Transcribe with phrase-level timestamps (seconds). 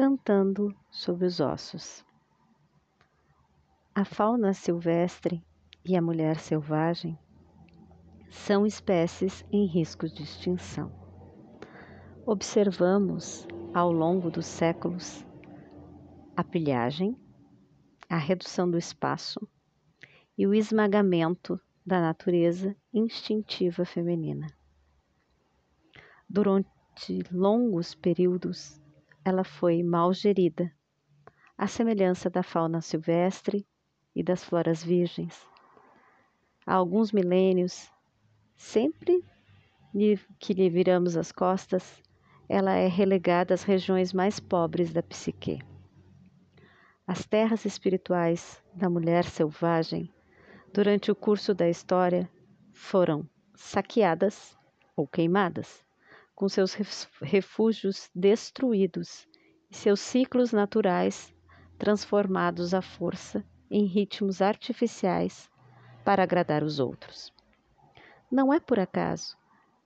[0.00, 2.02] cantando sobre os ossos.
[3.94, 5.44] A fauna silvestre
[5.84, 7.18] e a mulher selvagem
[8.30, 10.90] são espécies em risco de extinção.
[12.24, 15.22] Observamos, ao longo dos séculos,
[16.34, 17.14] a pilhagem,
[18.08, 19.46] a redução do espaço
[20.38, 24.46] e o esmagamento da natureza instintiva feminina.
[26.26, 28.79] Durante longos períodos,
[29.30, 30.72] ela foi mal gerida,
[31.56, 33.64] à semelhança da fauna silvestre
[34.14, 35.46] e das floras virgens.
[36.66, 37.88] Há alguns milênios,
[38.56, 39.24] sempre
[40.38, 42.02] que lhe viramos as costas,
[42.48, 45.60] ela é relegada às regiões mais pobres da psique.
[47.06, 50.12] As terras espirituais da mulher selvagem,
[50.72, 52.28] durante o curso da história,
[52.72, 54.58] foram saqueadas
[54.96, 55.84] ou queimadas,
[56.40, 56.72] com seus
[57.20, 59.28] refúgios destruídos
[59.70, 61.34] e seus ciclos naturais
[61.78, 65.50] transformados à força em ritmos artificiais
[66.02, 67.30] para agradar os outros.
[68.32, 69.36] Não é por acaso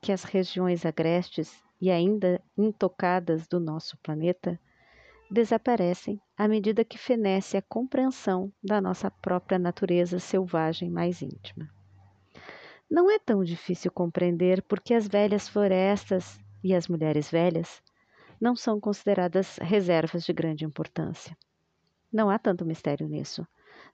[0.01, 4.57] que as regiões agrestes e ainda intocadas do nosso planeta
[5.29, 11.69] desaparecem à medida que fenece a compreensão da nossa própria natureza selvagem mais íntima.
[12.89, 17.83] Não é tão difícil compreender porque as velhas florestas e as mulheres velhas
[18.41, 21.37] não são consideradas reservas de grande importância.
[22.11, 23.47] Não há tanto mistério nisso.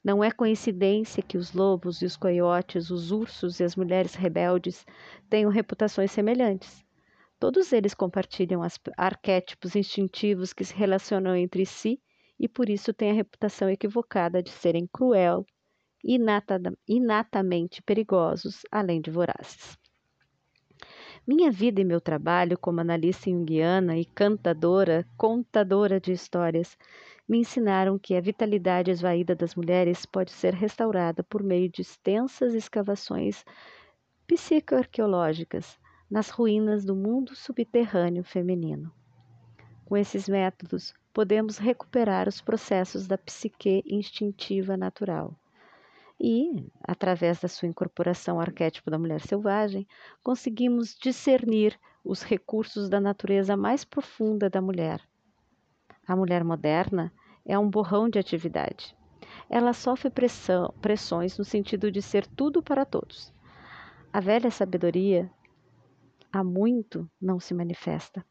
[0.04, 4.86] Não é coincidência que os lobos e os coiotes, os ursos e as mulheres rebeldes
[5.28, 6.84] tenham reputações semelhantes.
[7.40, 8.60] Todos eles compartilham
[8.96, 12.00] arquétipos instintivos que se relacionam entre si
[12.38, 15.44] e por isso têm a reputação equivocada de serem cruel
[16.04, 16.18] e
[16.86, 19.79] inatamente perigosos, além de vorazes.
[21.26, 26.76] Minha vida e meu trabalho como analista junguiana e cantadora, contadora de histórias,
[27.28, 32.54] me ensinaram que a vitalidade esvaída das mulheres pode ser restaurada por meio de extensas
[32.54, 33.44] escavações
[34.26, 35.78] psicoarqueológicas
[36.10, 38.90] nas ruínas do mundo subterrâneo feminino.
[39.84, 45.36] Com esses métodos, podemos recuperar os processos da psique instintiva natural.
[46.22, 49.88] E, através da sua incorporação ao arquétipo da mulher selvagem,
[50.22, 55.00] conseguimos discernir os recursos da natureza mais profunda da mulher.
[56.06, 57.10] A mulher moderna
[57.46, 58.94] é um borrão de atividade.
[59.48, 63.32] Ela sofre pressão, pressões no sentido de ser tudo para todos.
[64.12, 65.30] A velha sabedoria
[66.30, 68.24] há muito não se manifesta.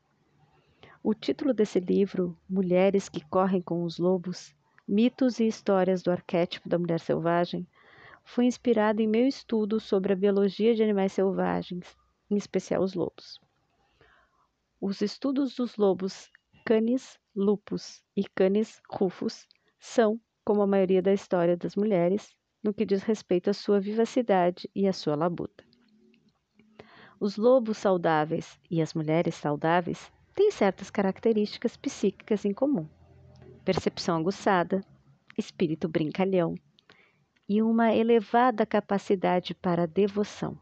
[1.01, 4.53] O título desse livro, Mulheres que Correm com os Lobos,
[4.87, 7.67] Mitos e Histórias do Arquétipo da Mulher Selvagem,
[8.29, 11.97] foi inspirado em meu estudo sobre a biologia de animais selvagens,
[12.29, 13.41] em especial os lobos.
[14.79, 16.29] Os estudos dos lobos
[16.63, 19.47] Canis lupus e Canis rufus
[19.79, 22.31] são, como a maioria da história das mulheres,
[22.63, 25.63] no que diz respeito à sua vivacidade e à sua labuta.
[27.19, 32.87] Os lobos saudáveis e as mulheres saudáveis têm certas características psíquicas em comum:
[33.65, 34.81] percepção aguçada,
[35.35, 36.53] espírito brincalhão
[37.49, 40.55] e uma elevada capacidade para devoção.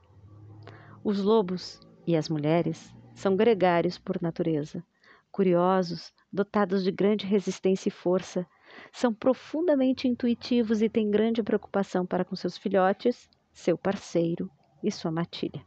[1.04, 4.84] Os lobos e as mulheres são gregários por natureza,
[5.32, 8.48] curiosos, dotados de grande resistência e força,
[8.92, 14.50] são profundamente intuitivos e têm grande preocupação para com seus filhotes, seu parceiro
[14.82, 15.62] e sua matilha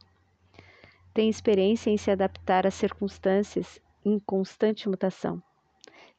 [1.12, 5.42] tem experiência em se adaptar às circunstâncias em constante mutação.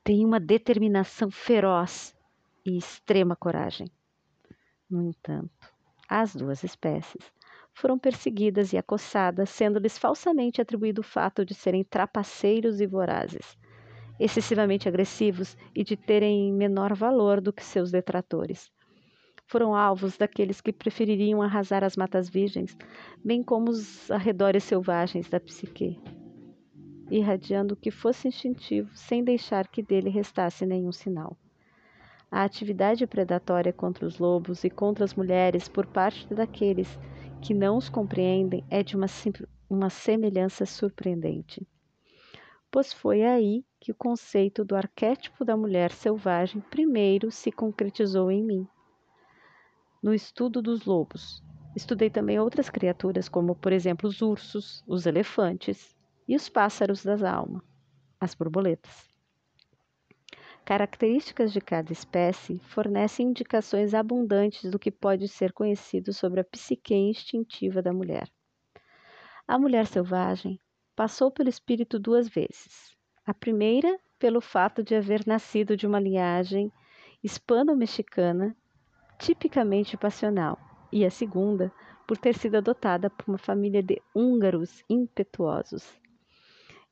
[0.03, 2.15] Tem uma determinação feroz
[2.65, 3.87] e extrema coragem.
[4.91, 5.49] No entanto,
[6.07, 7.31] as duas espécies
[7.73, 13.57] foram perseguidas e acossadas, sendo-lhes falsamente atribuído o fato de serem trapaceiros e vorazes,
[14.19, 18.69] excessivamente agressivos e de terem menor valor do que seus detratores
[19.51, 22.77] foram alvos daqueles que prefeririam arrasar as matas virgens,
[23.21, 25.99] bem como os arredores selvagens da psique,
[27.09, 31.37] irradiando o que fosse instintivo, sem deixar que dele restasse nenhum sinal.
[32.31, 36.97] A atividade predatória contra os lobos e contra as mulheres por parte daqueles
[37.41, 39.07] que não os compreendem é de uma,
[39.69, 41.67] uma semelhança surpreendente.
[42.71, 48.41] Pois foi aí que o conceito do arquétipo da mulher selvagem primeiro se concretizou em
[48.41, 48.67] mim
[50.01, 51.43] no estudo dos lobos.
[51.75, 55.95] Estudei também outras criaturas, como, por exemplo, os ursos, os elefantes
[56.27, 57.61] e os pássaros das almas,
[58.19, 59.10] as borboletas.
[60.71, 66.95] Características de cada espécie fornecem indicações abundantes do que pode ser conhecido sobre a psique
[66.95, 68.31] instintiva da mulher.
[69.45, 70.57] A mulher selvagem
[70.95, 72.95] passou pelo espírito duas vezes.
[73.25, 76.71] A primeira pelo fato de haver nascido de uma linhagem
[77.21, 78.55] hispano-mexicana
[79.19, 80.57] tipicamente passional,
[80.89, 81.69] e a segunda
[82.07, 85.99] por ter sido adotada por uma família de húngaros impetuosos.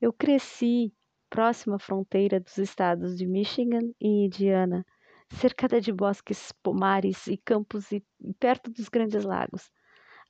[0.02, 0.92] Eu cresci
[1.30, 4.86] próximo à fronteira dos estados de Michigan e Indiana,
[5.30, 8.04] cercada de bosques, pomares e campos e
[8.40, 9.72] perto dos grandes lagos.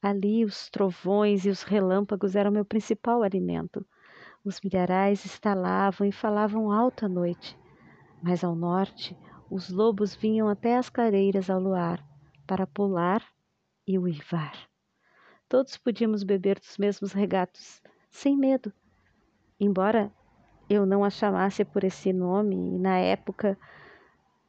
[0.02, 3.86] Ali os trovões e os relâmpagos eram meu principal alimento.
[4.44, 7.58] Os milharais estalavam e falavam alto à noite.
[8.22, 9.18] Mas ao norte,
[9.50, 12.06] os lobos vinham até as clareiras ao luar
[12.46, 13.24] para pular
[13.88, 14.54] e uivar.
[15.48, 18.72] Todos podíamos beber dos mesmos regatos, sem medo.
[19.60, 20.14] Embora
[20.70, 23.58] eu não a chamasse por esse nome, e na época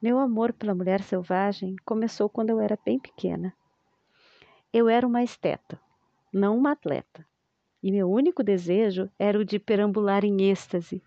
[0.03, 3.55] meu amor pela mulher selvagem começou quando eu era bem pequena.
[4.73, 5.81] Eu era uma esteta,
[6.33, 7.27] não uma atleta,
[7.83, 11.03] e meu único desejo era o de perambular em êxtase.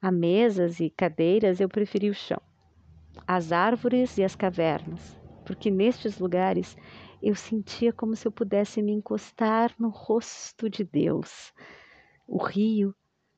[0.00, 2.40] A mesas e cadeiras eu preferi o chão,
[3.26, 6.76] as árvores e as cavernas, porque nestes lugares
[7.22, 11.52] eu sentia como se eu pudesse me encostar no rosto de Deus.
[12.26, 12.94] O rio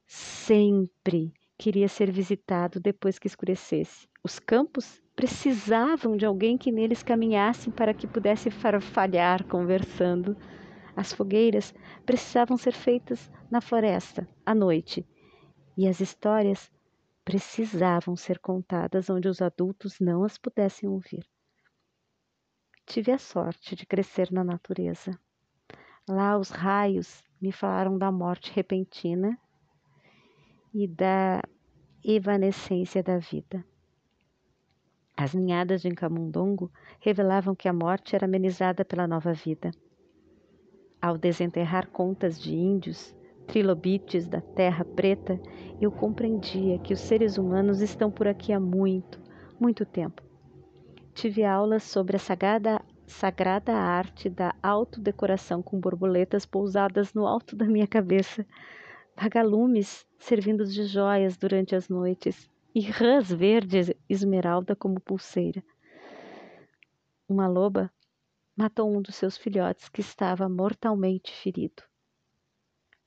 [0.08, 4.08] sempre queria ser visitado depois que escurecesse.
[4.24, 10.36] Os campos precisavam de alguém que neles caminhasse para que pudesse farfalhar conversando.
[10.96, 11.74] As fogueiras
[12.06, 15.06] precisavam ser feitas na floresta, à noite.
[15.76, 16.70] E as histórias
[17.24, 21.28] precisavam ser contadas onde os adultos não as pudessem ouvir.
[22.86, 25.18] Tive a sorte de crescer na natureza.
[26.08, 29.38] Lá os raios me falaram da morte repentina
[30.72, 31.42] e da
[32.04, 33.64] evanescência da vida.
[35.16, 36.70] As ninhadas de Camundongo
[37.00, 39.70] revelavam que a morte era amenizada pela nova vida.
[41.02, 43.14] Ao desenterrar contas de índios,
[43.46, 45.40] trilobites da terra preta,
[45.80, 49.20] eu compreendia que os seres humanos estão por aqui há muito,
[49.58, 50.28] muito tempo
[51.18, 57.64] tive aulas sobre a sagrada, sagrada arte da autodecoração com borboletas pousadas no alto da
[57.64, 58.46] minha cabeça,
[59.20, 65.62] vagalumes servindo de joias durante as noites e rãs verdes esmeralda como pulseira.
[67.28, 67.90] Uma loba
[68.56, 71.82] matou um dos seus filhotes que estava mortalmente ferido.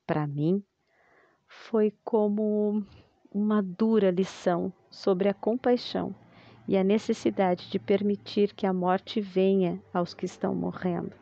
[0.06, 0.62] Para mim,
[1.48, 2.86] foi como
[3.32, 6.14] uma dura lição sobre a compaixão
[6.68, 11.21] e a necessidade de permitir que a morte venha aos que estão morrendo.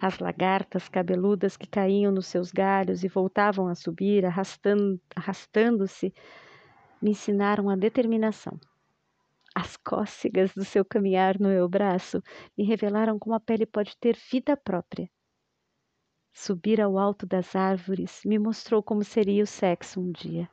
[0.00, 6.14] As lagartas cabeludas que caíam nos seus galhos e voltavam a subir, arrastando-se,
[7.02, 8.58] me ensinaram a determinação.
[9.54, 12.22] As cócegas do seu caminhar no meu braço
[12.56, 15.10] me revelaram como a pele pode ter vida própria.
[16.32, 20.48] Subir ao alto das árvores me mostrou como seria o sexo um dia.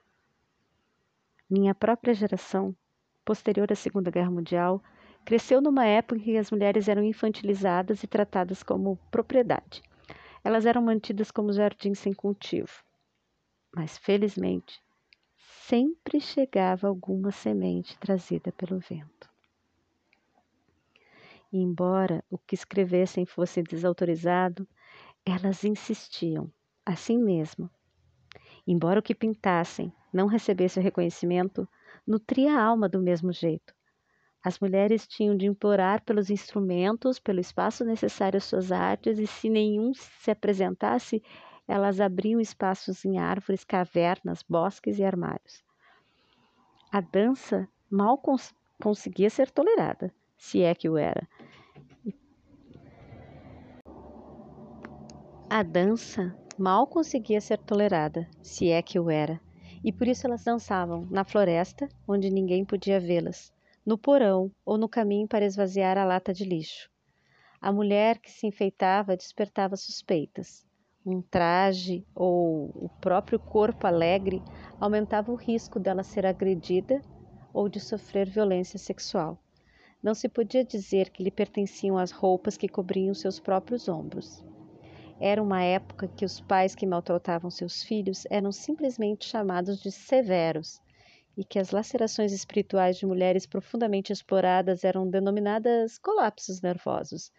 [1.49, 2.75] Minha própria geração
[3.23, 4.83] posterior à Segunda Guerra Mundial,
[5.27, 9.83] cresceu numa época em que as mulheres eram infantilizadas e tratadas como propriedade.
[10.41, 12.71] Elas eram mantidas como jardins sem cultivo.
[13.75, 14.81] Mas, felizmente,
[15.67, 19.29] sempre chegava alguma semente trazida pelo vento.
[21.51, 24.65] E, embora o que escrevessem fosse desautorizado,
[25.25, 26.49] elas insistiam,
[26.85, 27.69] assim mesmo.
[28.65, 31.67] Embora o que pintassem não recebesse o reconhecimento,
[32.07, 33.75] nutria a alma do mesmo jeito.
[34.43, 39.49] As mulheres tinham de implorar pelos instrumentos, pelo espaço necessário às suas artes, e se
[39.49, 41.21] nenhum se apresentasse,
[41.67, 45.63] elas abriam espaços em árvores, cavernas, bosques e armários.
[46.91, 51.27] A dança mal cons conseguia ser tolerada, se é que o era.
[55.49, 59.41] A dança mal conseguia ser tolerada, se é que o era
[59.83, 63.53] e por isso elas dançavam na floresta, onde ninguém podia vê-las,
[63.87, 66.89] no porão ou no caminho para esvaziar a lata de lixo.
[67.61, 70.67] A mulher que se enfeitava despertava suspeitas.
[71.05, 74.43] Um traje ou o próprio corpo alegre
[74.77, 77.01] aumentava o risco dela ser agredida
[77.53, 79.41] ou de sofrer violência sexual.
[80.03, 84.43] Não se podia dizer que lhe pertenciam as roupas que cobriam seus próprios ombros.
[85.17, 90.81] Era uma época que os pais que maltratavam seus filhos eram simplesmente chamados de severos
[91.37, 97.31] e que as lacerações espirituais de mulheres profundamente exploradas eram denominadas colapsos nervosos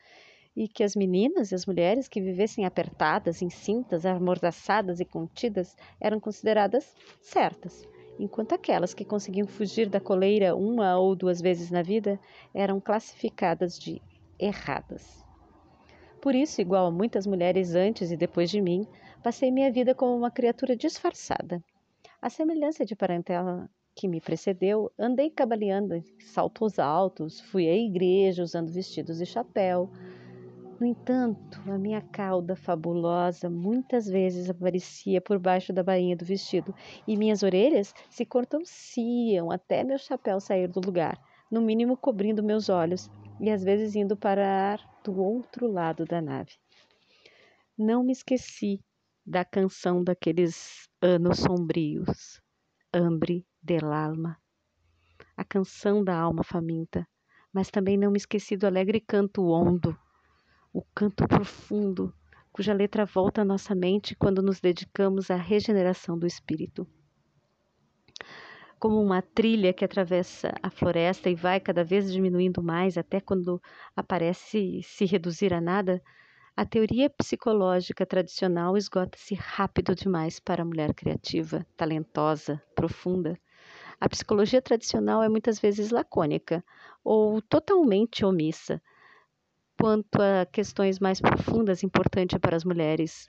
[0.57, 6.19] e que as meninas e as mulheres que vivessem apertadas, encintas, amordaçadas e contidas eram
[6.19, 7.87] consideradas certas,
[8.19, 12.19] enquanto aquelas que conseguiam fugir da coleira uma ou duas vezes na vida
[12.55, 14.02] eram classificadas de
[14.38, 15.25] erradas.
[16.21, 18.85] Por isso, igual a muitas mulheres antes e depois de mim,
[19.23, 21.62] passei minha vida como uma criatura disfarçada.
[22.21, 28.45] A semelhança de parentela que me precedeu, andei cabaleando em saltos altos, fui à igreja
[28.45, 29.90] usando vestidos e chapéu.
[30.78, 36.73] No entanto, a minha cauda fabulosa muitas vezes aparecia por baixo da bainha do vestido
[37.09, 42.69] e minhas orelhas se contorciam até meu chapéu sair do lugar, no mínimo cobrindo meus
[42.69, 46.52] olhos e às vezes indo parar do outro lado da nave.
[47.76, 48.78] Não me esqueci
[49.26, 52.40] da canção daqueles anos sombrios,
[52.95, 54.40] Ambre del alma,
[55.37, 57.06] a canção da alma faminta,
[57.52, 59.94] mas também não me esqueci do alegre canto ondo,
[60.72, 62.14] o canto profundo,
[62.50, 66.88] cuja letra volta à nossa mente quando nos dedicamos à regeneração do espírito.
[68.78, 73.60] Como uma trilha que atravessa a floresta e vai cada vez diminuindo mais até quando
[73.94, 76.00] aparece se reduzir a nada,
[76.56, 83.38] a teoria psicológica tradicional esgota-se rápido demais para a mulher criativa, talentosa, profunda.
[84.00, 86.64] A psicologia tradicional é muitas vezes lacônica
[87.02, 88.81] ou totalmente omissa
[89.76, 93.28] quanto a questões mais profundas importantes para as mulheres.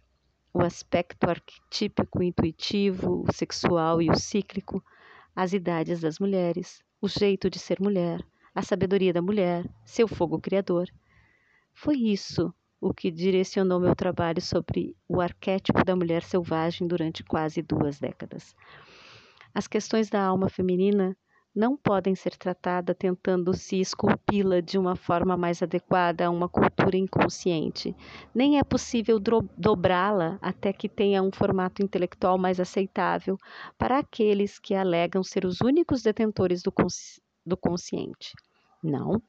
[0.54, 4.84] O aspecto arquetípico, intuitivo, sexual e o cíclico,
[5.36, 8.24] as idades das mulheres, o jeito de ser mulher,
[8.54, 10.88] a sabedoria da mulher, seu fogo criador.
[11.74, 17.62] Foi isso o que direcionou meu trabalho sobre o arquétipo da mulher selvagem durante quase
[17.62, 18.56] duas décadas.
[19.60, 21.18] As questões da alma feminina
[21.54, 26.96] não podem ser tratadas tentando se esculpi-la de uma forma mais adequada a uma cultura
[26.96, 27.94] inconsciente.
[28.34, 29.20] Nem é possível
[29.58, 33.38] dobrá-la até que tenha um formato intelectual mais aceitável
[33.78, 38.32] para aqueles que alegam ser os únicos detentores do, consci do consciente.
[38.82, 39.22] Não,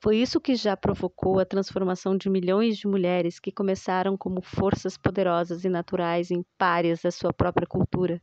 [0.00, 4.96] foi isso que já provocou a transformação de milhões de mulheres que começaram como forças
[4.96, 8.22] poderosas e naturais em párias da sua própria cultura.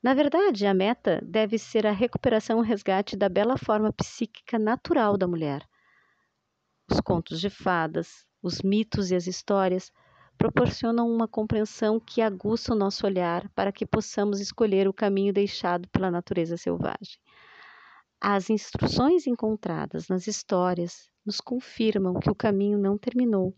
[0.00, 5.16] Na verdade, a meta deve ser a recuperação e resgate da bela forma psíquica natural
[5.16, 5.66] da mulher.
[6.88, 9.90] Os contos de fadas, os mitos e as histórias
[10.38, 15.88] proporcionam uma compreensão que aguça o nosso olhar para que possamos escolher o caminho deixado
[15.88, 17.18] pela natureza selvagem.
[18.20, 23.52] As instruções encontradas nas histórias nos confirmam que o caminho não terminou,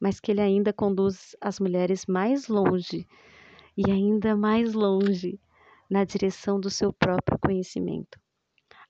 [0.00, 3.06] mas que ele ainda conduz as mulheres mais longe
[3.76, 5.38] e ainda mais longe
[5.92, 8.18] na direção do seu próprio conhecimento.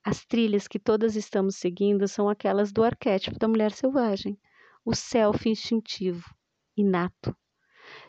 [0.05, 4.39] As trilhas que todas estamos seguindo são aquelas do arquétipo da mulher selvagem,
[4.85, 6.33] o self instintivo,
[6.77, 7.37] inato.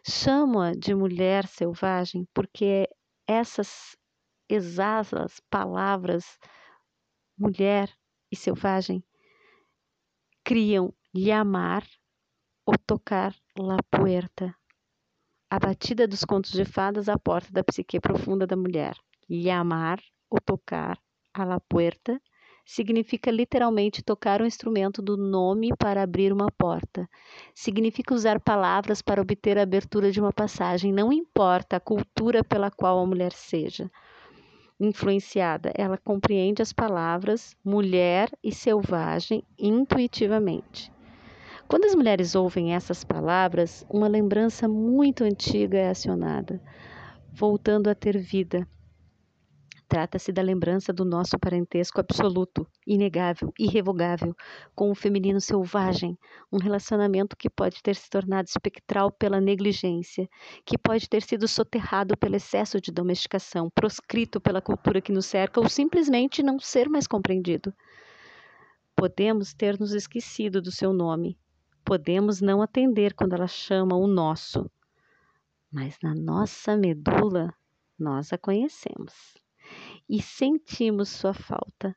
[0.07, 2.87] Chamo-a de mulher selvagem porque
[3.27, 3.97] essas
[4.47, 6.37] exatas palavras
[7.35, 7.91] mulher
[8.31, 9.03] e selvagem
[10.43, 11.83] criam lhe amar
[12.63, 14.55] ou tocar la puerta.
[15.53, 18.95] A batida dos contos de fadas à porta da psique profunda da mulher.
[19.29, 20.97] Lhe amar ou tocar
[21.31, 22.19] a la puerta
[22.65, 27.07] significa literalmente tocar o instrumento do nome para abrir uma porta.
[27.53, 32.71] Significa usar palavras para obter a abertura de uma passagem, não importa a cultura pela
[32.71, 33.91] qual a mulher seja
[34.79, 40.92] influenciada, ela compreende as palavras mulher e selvagem intuitivamente.
[41.73, 46.61] Quando as mulheres ouvem essas palavras, uma lembrança muito antiga é acionada,
[47.31, 48.67] voltando a ter vida,
[49.87, 54.35] Trata-se da lembrança do nosso parentesco absoluto, inegável, irrevogável,
[54.75, 56.15] com o feminino selvagem,
[56.51, 60.29] um relacionamento que pode ter se tornado espectral pela negligência,
[60.63, 65.59] que pode ter sido soterrado pelo excesso de domesticação, proscrito pela cultura que nos cerca
[65.59, 67.73] ou simplesmente não ser mais compreendido.
[68.95, 71.35] Podemos ter nos esquecido do seu nome,
[71.83, 74.69] podemos não atender quando ela chama o nosso,
[75.71, 77.53] mas na nossa medula
[77.97, 79.13] nós a conhecemos
[80.09, 81.95] e sentimos sua falta.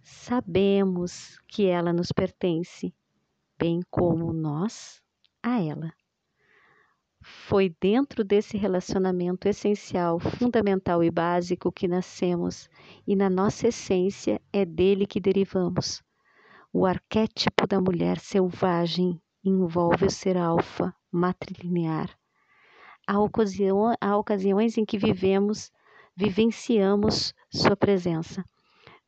[0.00, 2.94] Sabemos que ela nos pertence,
[3.58, 5.02] bem como nós
[5.42, 5.92] a ela.
[7.20, 12.68] Foi dentro desse relacionamento essencial, fundamental e básico que nascemos,
[13.06, 16.02] e na nossa essência é dele que derivamos.
[16.70, 22.10] O arquétipo da mulher selvagem envolve o ser alfa, matrilinear.
[23.06, 25.72] Há, ocasião, há ocasiões em que vivemos
[26.14, 28.44] vivenciamos Sua presença.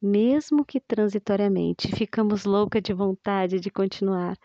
[0.00, 4.38] Mesmo que transitoriamente, ficamos loucas de vontade de continuar.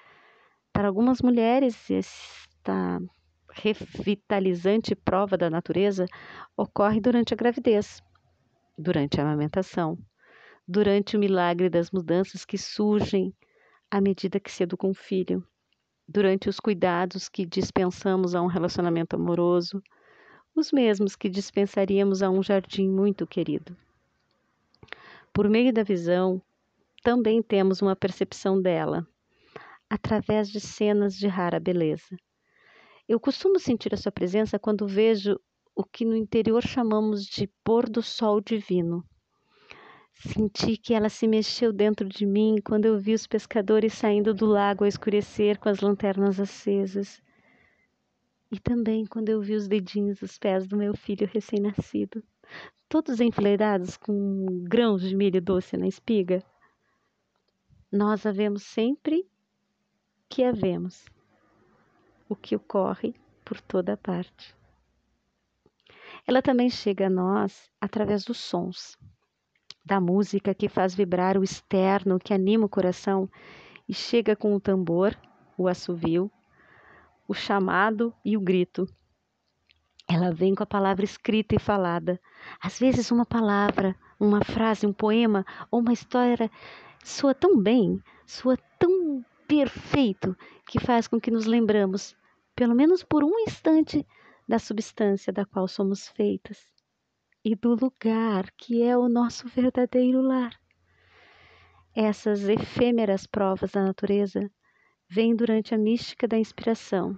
[0.74, 3.00] Para algumas mulheres, esta
[3.50, 6.06] revitalizante prova da natureza
[6.58, 8.04] ocorre durante a gravidez,
[8.78, 9.98] durante a amamentação,
[10.68, 13.34] durante o milagre das mudanças que surgem
[13.90, 15.46] à medida que se educa um filho,
[16.08, 19.82] durante os cuidados que dispensamos a um relacionamento amoroso,
[20.56, 23.76] os mesmos que dispensaríamos a um jardim muito querido.
[25.34, 26.42] Por meio da visão,
[27.04, 29.06] também temos uma percepção dela,
[29.90, 32.18] através de cenas de rara beleza.
[33.08, 35.40] Eu costumo sentir a sua presença quando vejo
[35.76, 39.04] o que no interior chamamos de pôr do sol divino.
[40.18, 44.46] Senti que ela se mexeu dentro de mim quando eu vi os pescadores saindo do
[44.46, 47.22] lago ao escurecer com as lanternas acesas.
[48.52, 52.24] E também quando eu vi os dedinhos dos pés do meu filho recém-nascido,
[52.88, 56.42] todos enfileirados com grãos de milho doce na espiga.
[57.92, 59.30] Nós a vemos sempre
[60.30, 61.06] que a vemos,
[62.30, 64.56] o que ocorre por toda parte.
[66.26, 68.98] Ela também chega a nós através dos sons,
[69.86, 73.30] da música que faz vibrar o externo, que anima o coração
[73.88, 75.16] e chega com o tambor,
[75.56, 76.32] o assovio,
[77.28, 78.88] o chamado e o grito.
[80.10, 82.20] Ela vem com a palavra escrita e falada.
[82.60, 86.50] Às vezes, uma palavra, uma frase, um poema ou uma história
[87.04, 90.36] soa tão bem, soa tão perfeito,
[90.68, 92.16] que faz com que nos lembramos,
[92.56, 94.06] pelo menos por um instante,
[94.48, 96.75] da substância da qual somos feitas
[97.46, 100.60] e do lugar que é o nosso verdadeiro lar.
[101.94, 104.52] Essas efêmeras provas da natureza
[105.08, 107.18] vêm durante a mística da inspiração.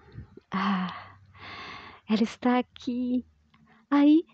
[0.51, 1.17] Ah,
[2.09, 3.25] ela está aqui.
[3.89, 4.25] Aí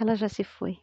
[0.00, 0.78] ela já se foi.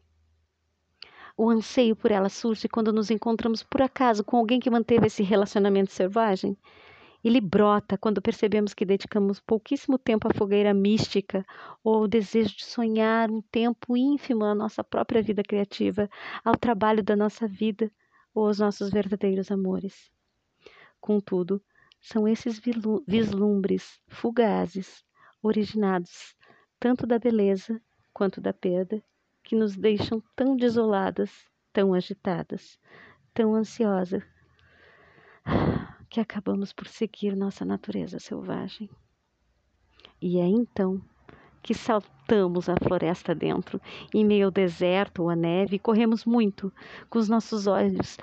[1.35, 5.23] O anseio por ela surge quando nos encontramos por acaso com alguém que manteve esse
[5.23, 6.55] relacionamento selvagem
[7.27, 11.43] ele brota quando percebemos que dedicamos pouquíssimo tempo à fogueira mística
[11.83, 16.07] ou ao desejo de sonhar um tempo ínfimo à nossa própria vida criativa,
[16.43, 17.91] ao trabalho da nossa vida
[18.31, 20.11] ou aos nossos verdadeiros amores.
[21.01, 21.59] Contudo,
[21.99, 22.61] são esses
[23.07, 25.03] vislumbres fugazes,
[25.41, 26.35] originados
[26.79, 27.81] tanto da beleza
[28.13, 29.03] quanto da perda,
[29.43, 31.31] que nos deixam tão desoladas,
[31.73, 32.79] tão agitadas,
[33.33, 34.23] tão ansiosas
[36.15, 38.89] que acabamos por seguir nossa natureza selvagem.
[40.21, 41.01] E é então
[41.61, 43.81] que saltamos a floresta dentro,
[44.13, 46.71] em meio ao deserto ou à neve, e corremos muito,
[47.09, 48.17] com os nossos olhos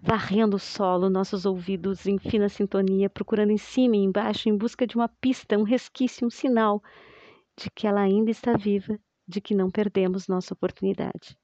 [0.00, 4.86] varrendo o solo, nossos ouvidos em fina sintonia, procurando em cima e embaixo em busca
[4.86, 6.80] de uma pista, um resquício, um sinal
[7.58, 11.36] de que ela ainda está viva, de que não perdemos nossa oportunidade.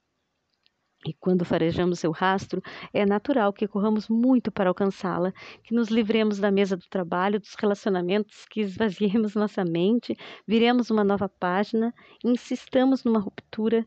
[1.04, 2.62] E quando farejamos seu rastro,
[2.92, 5.32] é natural que corramos muito para alcançá-la,
[5.64, 11.02] que nos livremos da mesa do trabalho, dos relacionamentos, que esvaziemos nossa mente, viremos uma
[11.02, 11.92] nova página,
[12.24, 13.84] insistamos numa ruptura,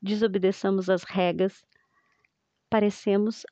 [0.00, 1.62] desobedeçamos as regras,
[2.70, 3.44] parecemos,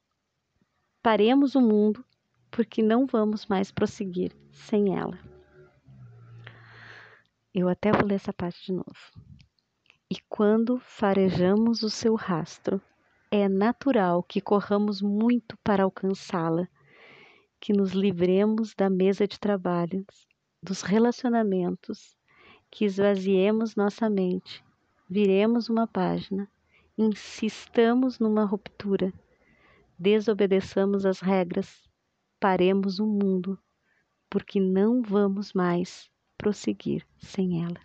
[1.02, 2.02] paremos o mundo,
[2.50, 5.18] porque não vamos mais prosseguir sem ela.
[7.54, 9.12] Eu até vou ler essa parte de novo.
[10.10, 12.80] E quando farejamos o seu rastro,
[13.34, 16.68] é natural que corramos muito para alcançá-la,
[17.58, 20.28] que nos livremos da mesa de trabalhos,
[20.62, 22.14] dos relacionamentos,
[22.70, 24.62] que esvaziemos nossa mente,
[25.08, 26.46] viremos uma página,
[26.98, 29.10] insistamos numa ruptura,
[29.98, 31.88] desobedeçamos as regras,
[32.38, 33.58] paremos o mundo,
[34.28, 37.80] porque não vamos mais prosseguir sem ela.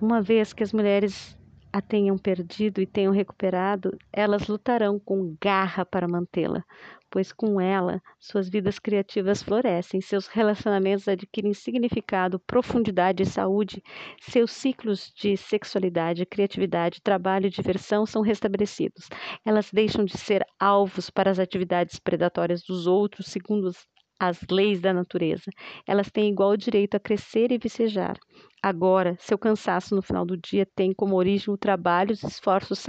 [0.00, 1.37] Uma vez que as mulheres
[1.72, 6.64] a tenham perdido e tenham recuperado, elas lutarão com garra para mantê-la,
[7.10, 13.82] pois com ela suas vidas criativas florescem, seus relacionamentos adquirem significado, profundidade e saúde,
[14.20, 19.08] seus ciclos de sexualidade, criatividade, trabalho e diversão são restabelecidos.
[19.44, 23.70] Elas deixam de ser alvos para as atividades predatórias dos outros, segundo
[24.18, 25.50] as leis da natureza.
[25.86, 28.18] Elas têm igual direito a crescer e vicejar.
[28.62, 32.84] Agora, seu cansaço no final do dia tem como origem o trabalho e os esforços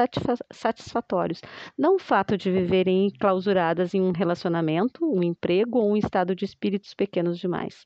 [0.52, 1.42] satisfatórios,
[1.78, 6.46] não o fato de viverem enclausuradas em um relacionamento, um emprego ou um estado de
[6.46, 7.86] espíritos pequenos demais.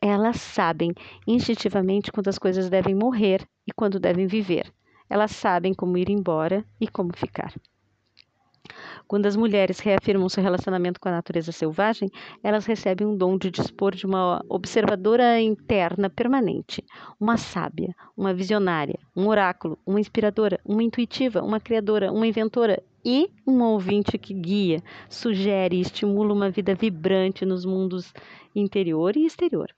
[0.00, 0.92] Elas sabem
[1.26, 4.72] instintivamente quando as coisas devem morrer e quando devem viver.
[5.10, 7.52] Elas sabem como ir embora e como ficar.
[9.06, 12.10] Quando as mulheres reafirmam seu relacionamento com a natureza selvagem,
[12.42, 16.84] elas recebem um dom de dispor de uma observadora interna permanente,
[17.18, 23.30] uma sábia, uma visionária, um oráculo, uma inspiradora, uma intuitiva, uma criadora, uma inventora e
[23.46, 28.12] um ouvinte que guia, sugere e estimula uma vida vibrante nos mundos
[28.54, 29.70] interior e exterior.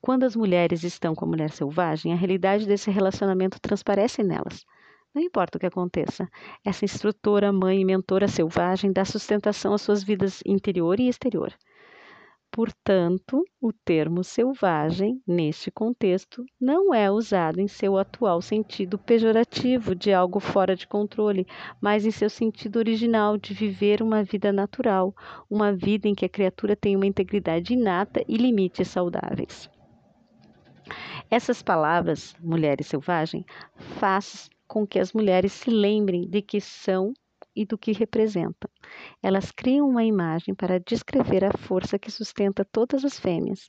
[0.00, 4.64] Quando as mulheres estão com a mulher selvagem, a realidade desse relacionamento transparece nelas.
[5.12, 6.28] Não importa o que aconteça,
[6.64, 11.52] essa instrutora, mãe e mentora selvagem dá sustentação às suas vidas interior e exterior.
[12.52, 20.12] Portanto, o termo selvagem, neste contexto, não é usado em seu atual sentido pejorativo de
[20.12, 21.46] algo fora de controle,
[21.80, 25.14] mas em seu sentido original de viver uma vida natural,
[25.48, 29.70] uma vida em que a criatura tem uma integridade inata e limites saudáveis.
[31.30, 33.44] Essas palavras, mulher e selvagem,
[33.98, 37.12] faz com que as mulheres se lembrem de que são
[37.56, 38.70] e do que representam.
[39.20, 43.68] Elas criam uma imagem para descrever a força que sustenta todas as fêmeas.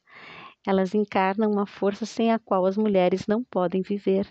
[0.66, 4.30] Elas encarnam uma força sem a qual as mulheres não podem viver.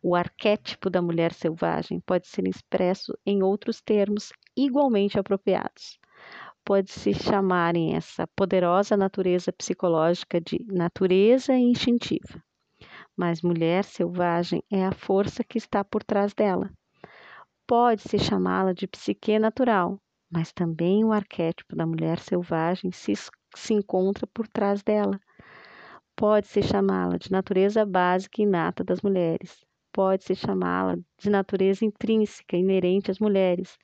[0.00, 5.98] O arquétipo da mulher selvagem pode ser expresso em outros termos igualmente apropriados.
[6.64, 12.45] Pode-se chamarem essa poderosa natureza psicológica de natureza instintiva.
[13.16, 16.70] Mas mulher selvagem é a força que está por trás dela.
[17.66, 19.98] Pode-se chamá-la de psique natural,
[20.30, 23.14] mas também o arquétipo da mulher selvagem se,
[23.54, 25.18] se encontra por trás dela.
[26.14, 29.64] Pode-se chamá-la de natureza básica e inata das mulheres.
[29.92, 33.78] Pode-se chamá-la de natureza intrínseca, inerente às mulheres.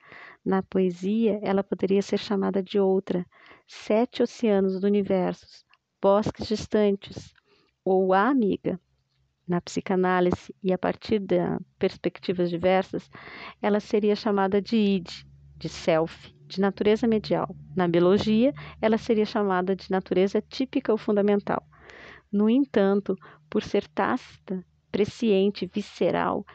[0.44, 3.24] Na poesia, ela poderia ser chamada de outra,
[3.66, 5.64] sete oceanos do universo,
[6.02, 7.32] bosques distantes,
[7.82, 8.78] ou a amiga
[9.46, 11.36] na psicanálise e a partir de
[11.78, 13.10] perspectivas diversas,
[13.60, 15.08] ela seria chamada de id,
[15.56, 17.54] de self, de natureza medial.
[17.74, 21.62] Na biologia, ela seria chamada de natureza típica ou fundamental.
[22.30, 23.16] No entanto,
[23.50, 26.46] por ser tácita, presciente, visceral,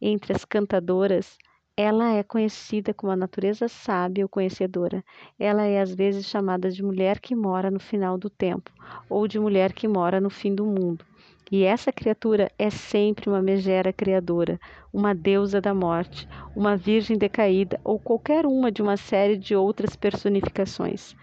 [0.00, 1.38] entre as cantadoras,
[1.76, 5.04] ela é conhecida como a natureza sábia ou conhecedora.
[5.38, 8.70] Ela é às vezes chamada de mulher que mora no final do tempo,
[9.10, 11.04] ou de mulher que mora no fim do mundo.
[11.50, 14.58] E essa criatura é sempre uma megera criadora,
[14.92, 19.94] uma deusa da morte, uma virgem decaída ou qualquer uma de uma série de outras
[19.94, 21.14] personificações.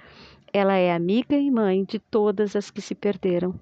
[0.53, 3.53] Ela é amiga e mãe de todas as que se perderam,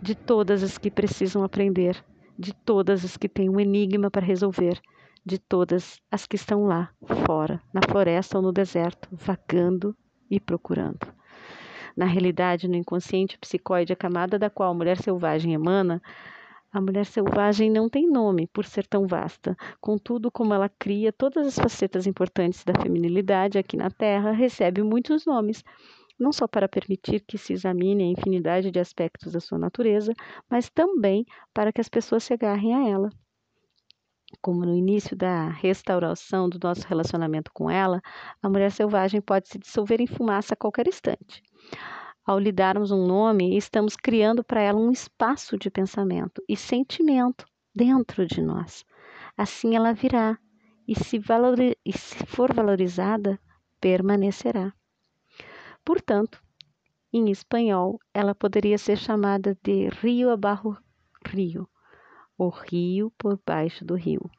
[0.00, 1.96] de todas as que precisam aprender,
[2.38, 4.80] de todas as que têm um enigma para resolver,
[5.26, 6.90] de todas as que estão lá,
[7.26, 9.96] fora, na floresta ou no deserto, vagando
[10.30, 11.12] e procurando.
[11.96, 16.02] Na realidade, no inconsciente psicoide, a camada da qual a mulher selvagem emana,
[16.72, 19.56] a mulher selvagem não tem nome por ser tão vasta.
[19.80, 25.24] Contudo, como ela cria todas as facetas importantes da feminilidade aqui na Terra, recebe muitos
[25.24, 25.62] nomes,
[26.18, 30.12] não só para permitir que se examine a infinidade de aspectos da sua natureza,
[30.50, 33.10] mas também para que as pessoas se agarrem a ela.
[34.42, 38.02] Como no início da restauração do nosso relacionamento com ela,
[38.42, 41.40] a mulher selvagem pode se dissolver em fumaça a qualquer instante.
[42.26, 47.44] Ao lhe darmos um nome, estamos criando para ela um espaço de pensamento e sentimento
[47.74, 48.84] dentro de nós.
[49.36, 50.38] Assim ela virá
[50.88, 53.38] e se, valori e se for valorizada,
[53.80, 54.72] permanecerá.
[55.84, 56.42] Portanto,
[57.12, 60.76] em espanhol, ela poderia ser chamada de rio abaixo
[61.26, 61.68] rio,
[62.38, 64.30] o rio por baixo do rio.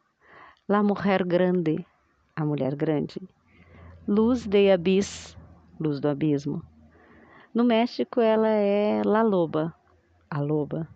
[0.68, 1.86] La mujer grande,
[2.36, 3.22] a mulher grande.
[4.08, 5.38] Luz de abis,
[5.80, 6.75] luz do abismo.
[7.56, 9.74] No México, ela é La Loba,
[10.30, 10.90] a loba.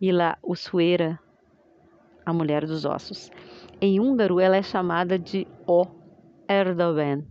[0.00, 1.18] E La Usueira,
[2.24, 3.28] a mulher dos ossos.
[3.80, 5.84] Em húngaro, ela é chamada de O
[6.48, 7.26] Erdogan,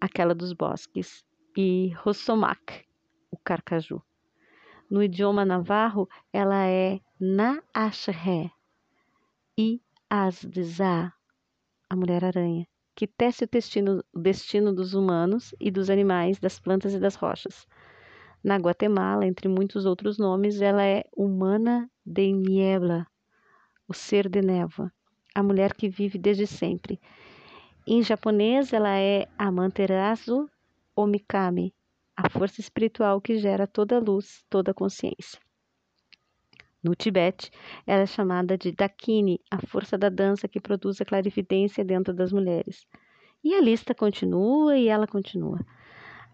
[0.00, 1.24] aquela dos bosques,
[1.56, 2.84] e Rossomak,
[3.30, 4.02] o carcaju.
[4.90, 8.50] No idioma navarro, ela é Na Ashre
[9.56, 9.80] e
[10.10, 11.12] Asdza,
[11.88, 16.94] a mulher-aranha que tece o destino, o destino dos humanos e dos animais, das plantas
[16.94, 17.66] e das rochas.
[18.42, 23.06] Na Guatemala, entre muitos outros nomes, ela é Humana de Niebla,
[23.86, 24.92] o ser de névoa,
[25.34, 27.00] a mulher que vive desde sempre.
[27.86, 30.48] Em japonês, ela é Amaterasu
[30.94, 31.74] Omikami,
[32.16, 35.40] a força espiritual que gera toda luz, toda consciência.
[36.82, 37.50] No Tibete,
[37.86, 42.32] ela é chamada de Dakini, a força da dança que produz a clarividência dentro das
[42.32, 42.88] mulheres.
[43.44, 45.60] E a lista continua e ela continua.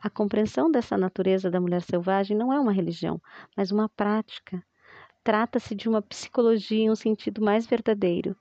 [0.00, 3.20] A compreensão dessa natureza da mulher selvagem não é uma religião,
[3.54, 4.62] mas uma prática.
[5.22, 8.34] Trata-se de uma psicologia em um sentido mais verdadeiro.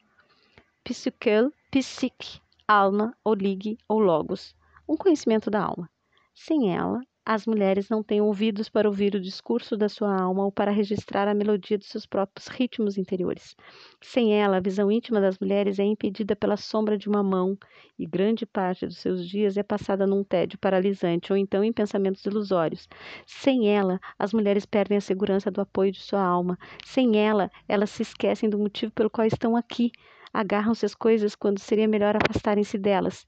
[0.83, 4.55] Psiquel, psique, alma, ou ligue, ou logos,
[4.87, 5.89] um conhecimento da alma.
[6.33, 10.51] Sem ela, as mulheres não têm ouvidos para ouvir o discurso da sua alma ou
[10.51, 13.53] para registrar a melodia dos seus próprios ritmos interiores.
[13.99, 17.57] Sem ela, a visão íntima das mulheres é impedida pela sombra de uma mão
[17.99, 22.25] e grande parte dos seus dias é passada num tédio paralisante ou então em pensamentos
[22.25, 22.87] ilusórios.
[23.25, 26.57] Sem ela, as mulheres perdem a segurança do apoio de sua alma.
[26.85, 29.91] Sem ela, elas se esquecem do motivo pelo qual estão aqui.
[30.31, 33.27] Agarram-se às coisas quando seria melhor afastarem-se delas.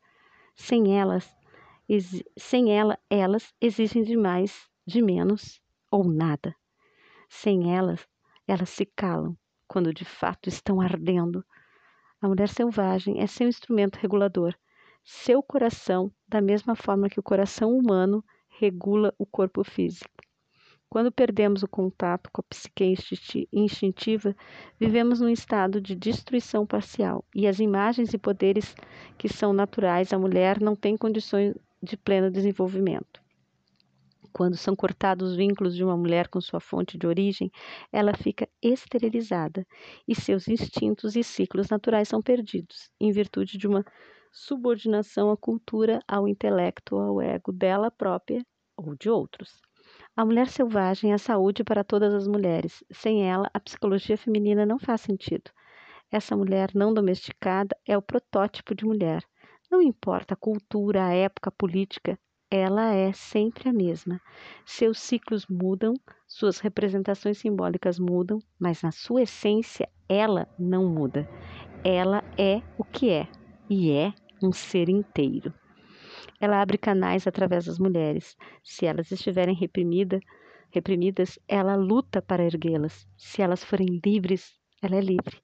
[0.55, 1.29] Sem elas,
[2.38, 6.56] sem ela, elas exigem demais de menos ou nada.
[7.28, 8.08] Sem elas,
[8.47, 9.36] elas se calam
[9.67, 11.43] quando de fato estão ardendo.
[12.21, 14.54] A mulher selvagem é seu instrumento regulador,
[15.04, 20.12] seu coração, da mesma forma que o coração humano regula o corpo físico.
[20.89, 22.95] Quando perdemos o contato com a psique
[23.54, 24.36] instintiva,
[24.80, 28.75] vivemos num estado de destruição parcial e as imagens e poderes
[29.17, 33.21] que são naturais à mulher não têm condições de pleno desenvolvimento.
[34.31, 37.51] Quando são cortados os vínculos de uma mulher com sua fonte de origem,
[37.91, 39.65] ela fica esterilizada
[40.07, 43.83] e seus instintos e ciclos naturais são perdidos, em virtude de uma
[44.31, 48.45] subordinação à cultura, ao intelecto, ao ego dela própria
[48.77, 49.59] ou de outros.
[50.15, 52.83] A mulher selvagem é a saúde para todas as mulheres.
[52.91, 55.51] Sem ela, a psicologia feminina não faz sentido.
[56.11, 59.23] Essa mulher não domesticada é o protótipo de mulher.
[59.69, 62.17] Não importa a cultura, a época, a política,
[62.49, 64.19] ela é sempre a mesma.
[64.65, 65.93] Seus ciclos mudam,
[66.27, 71.29] suas representações simbólicas mudam, mas na sua essência ela não muda.
[71.84, 73.27] Ela é o que é
[73.69, 75.53] e é um ser inteiro.
[76.41, 78.36] Ela abre canais através das mulheres.
[78.63, 80.19] Se elas estiverem reprimida,
[80.71, 83.08] reprimidas, ela luta para erguê-las.
[83.15, 85.38] Se elas forem livres, ela é livre.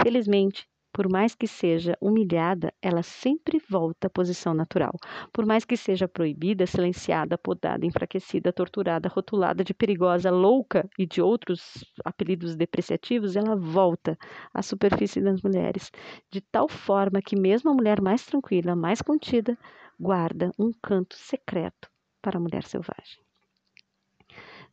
[0.00, 4.94] Felizmente, por mais que seja humilhada, ela sempre volta à posição natural.
[5.30, 11.20] Por mais que seja proibida, silenciada, podada, enfraquecida, torturada, rotulada de perigosa, louca e de
[11.20, 14.16] outros apelidos depreciativos, ela volta
[14.54, 15.90] à superfície das mulheres,
[16.32, 19.58] de tal forma que mesmo a mulher mais tranquila, mais contida,
[20.00, 21.90] guarda um canto secreto
[22.22, 23.25] para a mulher selvagem.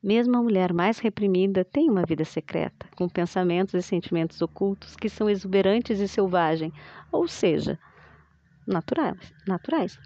[0.03, 5.07] Mesmo a mulher mais reprimida tem uma vida secreta, com pensamentos e sentimentos ocultos que
[5.07, 6.73] são exuberantes e selvagens,
[7.09, 7.79] ou seja,
[8.67, 9.33] naturais.
[9.47, 9.97] naturais.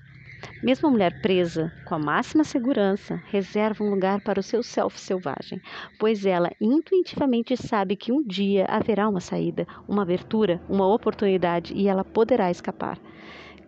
[0.61, 4.99] Mesmo a mulher presa, com a máxima segurança, reserva um lugar para o seu self
[4.99, 5.59] selvagem,
[5.99, 11.87] pois ela intuitivamente sabe que um dia haverá uma saída, uma abertura, uma oportunidade e
[11.87, 12.99] ela poderá escapar.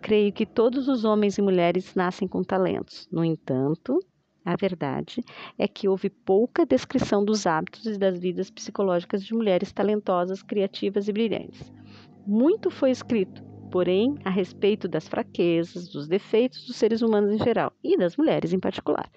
[0.00, 3.08] Creio que todos os homens e mulheres nascem com talentos.
[3.10, 3.98] No entanto,
[4.44, 5.22] a verdade
[5.58, 11.08] é que houve pouca descrição dos hábitos e das vidas psicológicas de mulheres talentosas, criativas
[11.08, 11.72] e brilhantes.
[12.26, 17.72] Muito foi escrito, porém, a respeito das fraquezas, dos defeitos dos seres humanos em geral
[17.82, 19.10] e das mulheres em particular.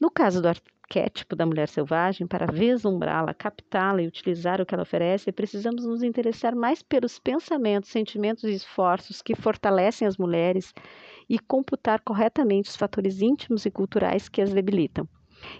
[0.00, 0.48] No caso do
[0.90, 6.02] arquétipo da mulher selvagem, para vislumbrá-la, captá-la e utilizar o que ela oferece, precisamos nos
[6.02, 10.74] interessar mais pelos pensamentos, sentimentos e esforços que fortalecem as mulheres
[11.28, 15.08] e computar corretamente os fatores íntimos e culturais que as debilitam.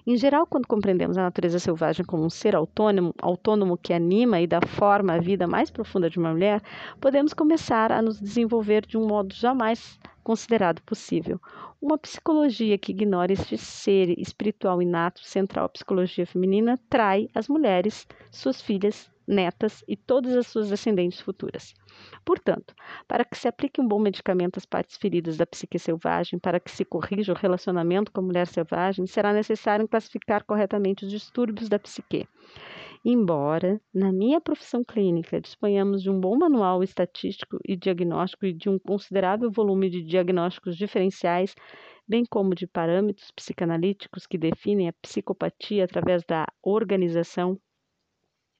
[0.06, 4.46] Em geral, quando compreendemos a natureza selvagem como um ser autônomo, autônomo que anima e
[4.46, 6.60] dá forma à vida mais profunda de uma mulher,
[7.00, 11.40] podemos começar a nos desenvolver de um modo jamais considerado possível.
[11.82, 18.06] Uma psicologia que ignora este ser espiritual inato central à psicologia feminina trai as mulheres,
[18.30, 21.72] suas filhas, netas e todas as suas descendentes futuras.
[22.22, 22.74] Portanto,
[23.08, 26.70] para que se aplique um bom medicamento às partes feridas da psique selvagem, para que
[26.70, 31.78] se corrija o relacionamento com a mulher selvagem, será necessário classificar corretamente os distúrbios da
[31.78, 32.28] psique.
[33.04, 38.68] Embora, na minha profissão clínica, disponhamos de um bom manual estatístico e diagnóstico e de
[38.68, 41.54] um considerável volume de diagnósticos diferenciais,
[42.06, 47.58] bem como de parâmetros psicanalíticos que definem a psicopatia através da organização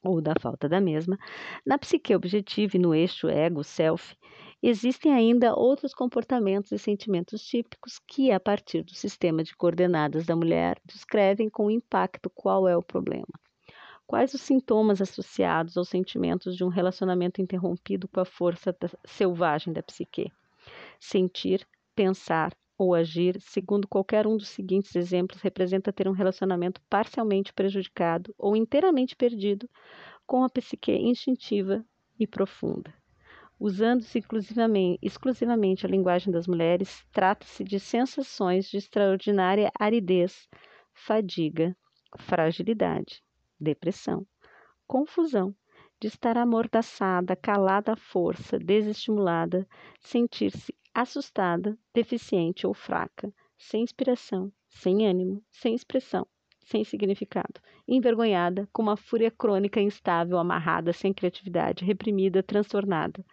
[0.02, 1.18] ou da falta da mesma,
[1.66, 4.16] na psique objetiva e no eixo ego-self,
[4.62, 10.34] existem ainda outros comportamentos e sentimentos típicos que, a partir do sistema de coordenadas da
[10.34, 13.28] mulher, descrevem com impacto qual é o problema.
[14.10, 19.72] Quais os sintomas associados aos sentimentos de um relacionamento interrompido com a força da, selvagem
[19.72, 20.32] da psique?
[20.98, 27.52] Sentir, pensar, ou agir, segundo qualquer um dos seguintes exemplos, representa ter um relacionamento parcialmente
[27.52, 29.70] prejudicado ou inteiramente perdido
[30.26, 31.84] com a psique instintiva
[32.18, 32.92] e profunda.
[33.60, 40.48] Usando-se exclusivamente, exclusivamente a linguagem das mulheres, trata-se de sensações de extraordinária aridez,
[40.92, 41.76] fadiga,
[42.18, 43.22] fragilidade,
[43.60, 44.26] depressão,
[44.86, 45.54] confusão,
[46.00, 49.68] de estar amordaçada, calada à força, desestimulada,
[50.00, 56.26] sentir-se assustada, deficiente ou fraca, sem inspiração, sem ânimo, sem expressão,
[56.64, 63.24] sem significado, envergonhada, com uma fúria crônica instável, amarrada, sem criatividade, reprimida, transtornada.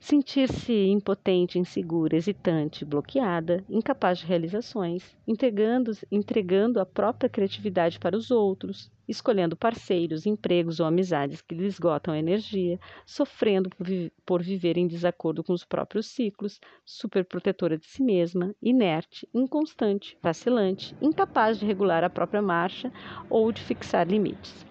[0.00, 8.30] Sentir-se impotente, insegura, hesitante, bloqueada, incapaz de realizações, entregando, entregando a própria criatividade para os
[8.30, 14.42] outros, escolhendo parceiros, empregos ou amizades que lhe esgotam a energia, sofrendo por, vi por
[14.42, 21.58] viver em desacordo com os próprios ciclos, superprotetora de si mesma, inerte, inconstante, vacilante, incapaz
[21.58, 22.92] de regular a própria marcha
[23.30, 24.67] ou de fixar limites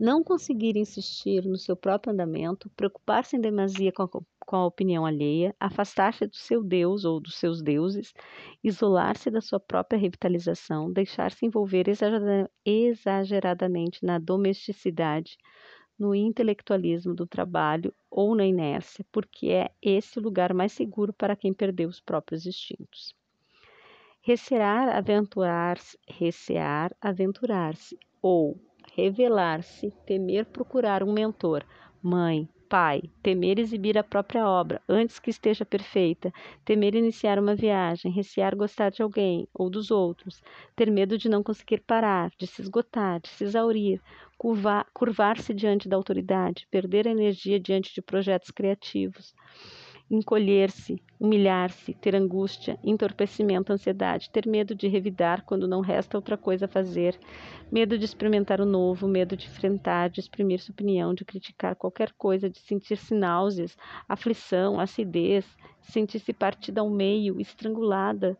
[0.00, 5.04] não conseguir insistir no seu próprio andamento, preocupar-se em demasia com a, com a opinião
[5.04, 8.14] alheia, afastar-se do seu Deus ou dos seus deuses,
[8.64, 11.84] isolar-se da sua própria revitalização, deixar-se envolver
[12.64, 15.36] exageradamente na domesticidade,
[15.98, 21.36] no intelectualismo do trabalho ou na inércia, porque é esse o lugar mais seguro para
[21.36, 23.14] quem perdeu os próprios instintos.
[24.22, 28.58] Recear, aventurar-se, recear, aventurar-se, ou
[29.02, 31.64] revelar-se, temer procurar um mentor,
[32.02, 36.32] mãe, pai, temer exibir a própria obra antes que esteja perfeita,
[36.64, 40.42] temer iniciar uma viagem, recear gostar de alguém ou dos outros,
[40.76, 44.00] ter medo de não conseguir parar, de se esgotar, de se exaurir,
[44.92, 49.34] curvar-se diante da autoridade, perder a energia diante de projetos criativos
[50.10, 56.64] encolher-se, humilhar-se, ter angústia, entorpecimento, ansiedade, ter medo de revidar quando não resta outra coisa
[56.64, 57.16] a fazer,
[57.70, 62.12] medo de experimentar o novo, medo de enfrentar, de exprimir sua opinião, de criticar qualquer
[62.12, 63.76] coisa, de sentir-se náuseas,
[64.08, 65.46] aflição, acidez,
[65.80, 68.36] sentir-se partida ao meio, estrangulada,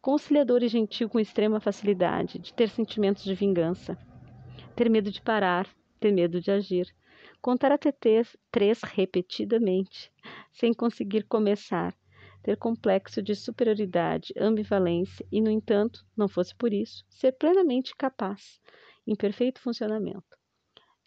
[0.00, 3.98] conciliador e gentil com extrema facilidade, de ter sentimentos de vingança,
[4.74, 6.94] ter medo de parar, ter medo de agir
[7.42, 7.90] Contar até
[8.50, 10.12] três repetidamente,
[10.52, 11.96] sem conseguir começar,
[12.42, 18.60] ter complexo de superioridade, ambivalência e, no entanto, não fosse por isso, ser plenamente capaz,
[19.06, 20.38] em perfeito funcionamento.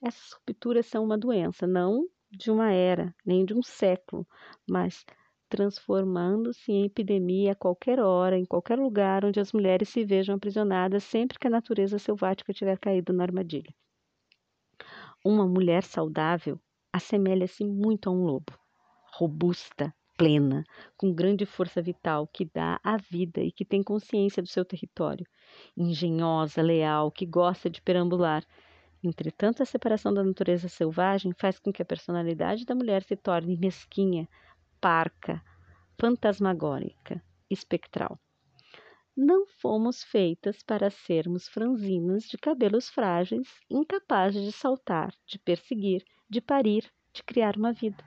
[0.02, 4.28] Essas rupturas são uma doença, não de uma era, nem de um século,
[4.68, 5.06] mas
[5.48, 11.04] transformando-se em epidemia a qualquer hora, em qualquer lugar onde as mulheres se vejam aprisionadas
[11.04, 13.74] sempre que a natureza selvática tiver caído na armadilha.
[15.24, 16.60] Uma mulher saudável
[16.92, 18.58] assemelha-se muito a um lobo,
[19.14, 20.64] robusta, plena,
[20.98, 25.26] com grande força vital, que dá a vida e que tem consciência do seu território,
[25.76, 28.46] engenhosa, leal, que gosta de perambular.
[29.04, 33.58] Entretanto, a separação da natureza selvagem faz com que a personalidade da mulher se torne
[33.58, 34.28] mesquinha,
[34.82, 35.42] parca,
[36.00, 38.20] fantasmagórica, espectral.
[39.16, 46.42] Não fomos feitas para sermos franzinas de cabelos frágeis, incapazes de saltar, de perseguir, de
[46.42, 48.04] parir, de criar uma vida.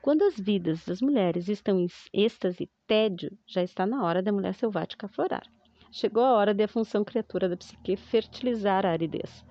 [0.00, 4.54] Quando as vidas das mulheres estão em êxtase tédio, já está na hora da mulher
[4.54, 5.42] selvática aflorar.
[5.90, 9.44] Chegou a hora de a função criatura da psique fertilizar a aridez.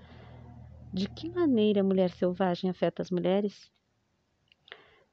[0.94, 3.70] De que maneira a mulher selvagem afeta as mulheres?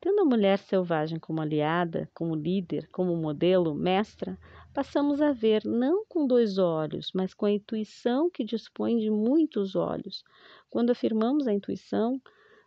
[0.01, 4.39] Tendo a mulher selvagem como aliada, como líder, como modelo, mestra,
[4.77, 9.75] passamos a ver não com dois olhos, mas com a intuição que dispõe de muitos
[9.75, 10.23] olhos.
[10.69, 12.21] Quando afirmamos a intuição,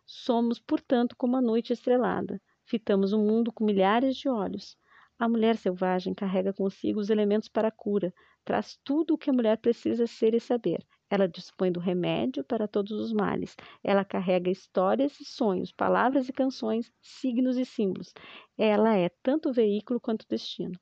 [0.04, 2.42] somos, portanto, como a noite estrelada.
[2.64, 4.76] Fitamos o mundo com milhares de olhos.
[5.20, 8.12] A mulher selvagem carrega consigo os elementos para a cura,
[8.44, 10.84] traz tudo o que a mulher precisa ser e saber.
[11.08, 13.54] Ela dispõe do remédio para todos os males.
[13.84, 18.12] Ela carrega histórias e sonhos, palavras e canções, signos e símbolos.
[18.58, 20.74] Ela é tanto veículo quanto destino.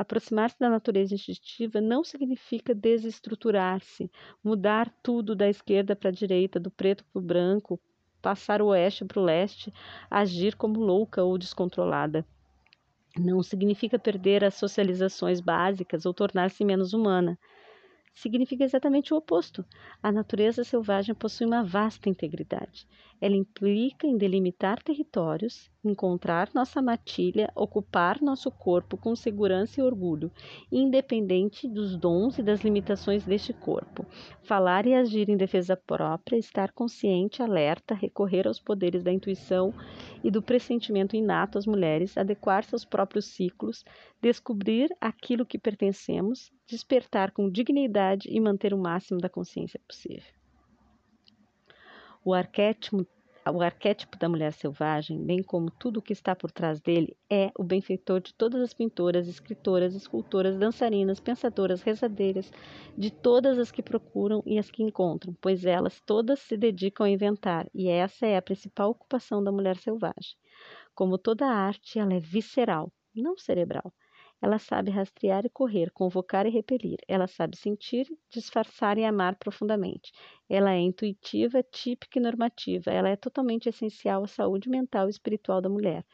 [0.00, 4.10] Aproximar-se da natureza instintiva não significa desestruturar-se,
[4.42, 7.78] mudar tudo da esquerda para a direita, do preto para o branco,
[8.22, 9.70] passar o oeste para o leste,
[10.10, 12.24] agir como louca ou descontrolada.
[13.14, 17.38] Não significa perder as socializações básicas ou tornar-se menos humana
[18.14, 19.64] significa exatamente o oposto.
[20.02, 22.86] A natureza selvagem possui uma vasta integridade.
[23.20, 30.32] Ela implica em delimitar territórios, encontrar nossa matilha, ocupar nosso corpo com segurança e orgulho,
[30.72, 34.06] independente dos dons e das limitações deste corpo.
[34.42, 39.74] Falar e agir em defesa própria, estar consciente, alerta, recorrer aos poderes da intuição
[40.24, 43.84] e do pressentimento inato às mulheres, adequar-se aos próprios ciclos,
[44.20, 50.32] descobrir aquilo que pertencemos, despertar com dignidade e manter o máximo da consciência possível.
[52.24, 53.06] O arquétipo,
[53.52, 57.50] o arquétipo da mulher selvagem, bem como tudo o que está por trás dele, é
[57.58, 62.52] o benfeitor de todas as pintoras, escritoras, escultoras, dançarinas, pensadoras, rezadeiras,
[62.96, 67.10] de todas as que procuram e as que encontram, pois elas todas se dedicam a
[67.10, 70.36] inventar, e essa é a principal ocupação da mulher selvagem.
[70.94, 73.92] Como toda arte, ela é visceral, não cerebral.
[74.42, 76.98] Ela sabe rastrear e correr, convocar e repelir.
[77.06, 80.12] Ela sabe sentir, disfarçar e amar profundamente.
[80.48, 82.90] Ela é intuitiva, típica e normativa.
[82.90, 86.04] Ela é totalmente essencial à saúde mental e espiritual da mulher.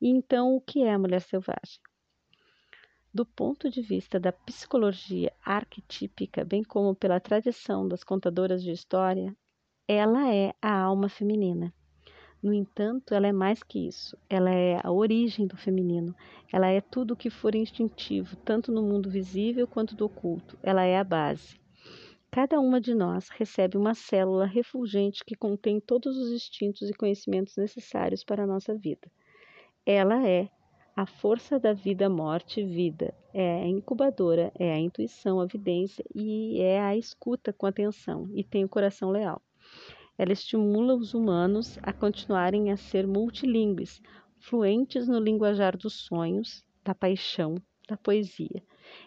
[0.00, 1.80] E então, o que é a mulher selvagem?
[3.12, 9.36] Do ponto de vista da psicologia arquetípica, bem como pela tradição das contadoras de história,
[9.86, 11.74] ela é a alma feminina.
[12.42, 14.18] No entanto, ela é mais que isso.
[14.28, 16.12] Ela é a origem do feminino.
[16.52, 20.58] Ela é tudo o que for instintivo, tanto no mundo visível quanto do oculto.
[20.60, 21.60] Ela é a base.
[22.32, 27.56] Cada uma de nós recebe uma célula refulgente que contém todos os instintos e conhecimentos
[27.56, 29.08] necessários para a nossa vida.
[29.86, 30.48] Ela é
[30.96, 33.14] a força da vida, morte vida.
[33.32, 38.42] É a incubadora, é a intuição, a vidência e é a escuta com atenção e
[38.42, 39.40] tem o coração leal.
[40.18, 44.00] Ela estimula os humanos a continuarem a ser multilingües,
[44.38, 47.54] fluentes no linguajar dos sonhos, da paixão,
[47.88, 48.62] da poesia.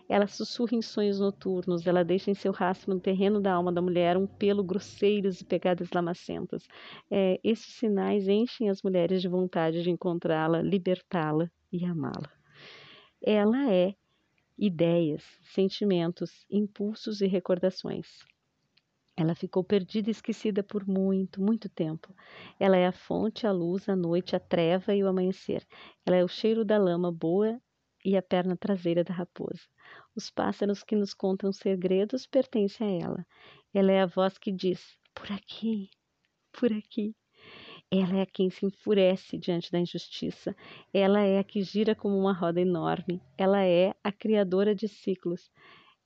[0.07, 3.81] Ela sussurra em sonhos noturnos, ela deixa em seu rastro no terreno da alma da
[3.81, 6.67] mulher um pelo grosseiros e pegadas lamacentas.
[7.09, 12.31] É, esses sinais enchem as mulheres de vontade de encontrá-la, libertá-la e amá-la.
[13.21, 13.95] Ela é
[14.57, 18.25] ideias, sentimentos, impulsos e recordações.
[19.17, 22.13] Ela ficou perdida e esquecida por muito, muito tempo.
[22.59, 25.65] Ela é a fonte, a luz, a noite, a treva e o amanhecer.
[26.05, 27.59] Ela é o cheiro da lama boa
[28.03, 29.61] e a perna traseira da raposa.
[30.15, 33.27] Os pássaros que nos contam segredos pertencem a ela.
[33.73, 35.89] Ela é a voz que diz: por aqui,
[36.51, 37.15] por aqui.
[37.89, 40.55] Ela é a quem se enfurece diante da injustiça.
[40.93, 43.21] Ela é a que gira como uma roda enorme.
[43.37, 45.49] Ela é a criadora de ciclos.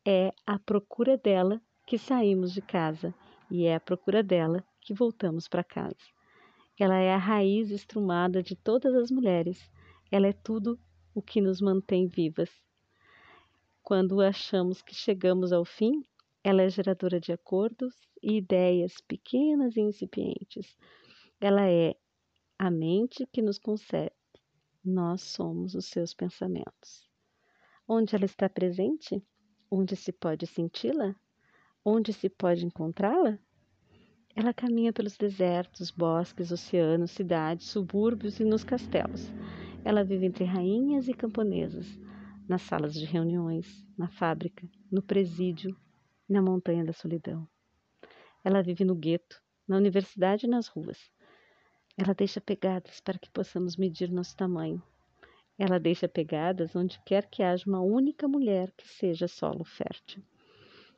[0.05, 3.15] É a procura dela que saímos de casa
[3.49, 5.97] e é à procura dela que voltamos para casa.
[6.79, 9.71] Ela é a raiz estrumada de todas as mulheres.
[10.11, 10.79] Ela é tudo
[11.15, 12.51] o que nos mantém vivas.
[13.81, 16.05] Quando achamos que chegamos ao fim,
[16.43, 20.77] ela é geradora de acordos e ideias pequenas e incipientes.
[21.41, 21.95] Ela é
[22.59, 24.11] a mente que nos concebe.
[24.85, 27.09] Nós somos os seus pensamentos.
[27.87, 29.25] Onde ela está presente?
[29.71, 31.15] Onde se pode senti-la?
[31.83, 33.39] Onde se pode encontrá-la?
[34.35, 39.31] Ela caminha pelos desertos, bosques, oceanos, cidades, subúrbios e nos castelos.
[39.83, 41.87] Ela vive entre rainhas e camponesas,
[42.47, 45.75] nas salas de reuniões, na fábrica, no presídio,
[46.27, 47.47] na montanha da solidão.
[48.43, 51.11] Ela vive no gueto, na universidade e nas ruas.
[51.97, 54.83] Ela deixa pegadas para que possamos medir nosso tamanho.
[55.57, 60.21] Ela deixa pegadas onde quer que haja uma única mulher que seja solo fértil.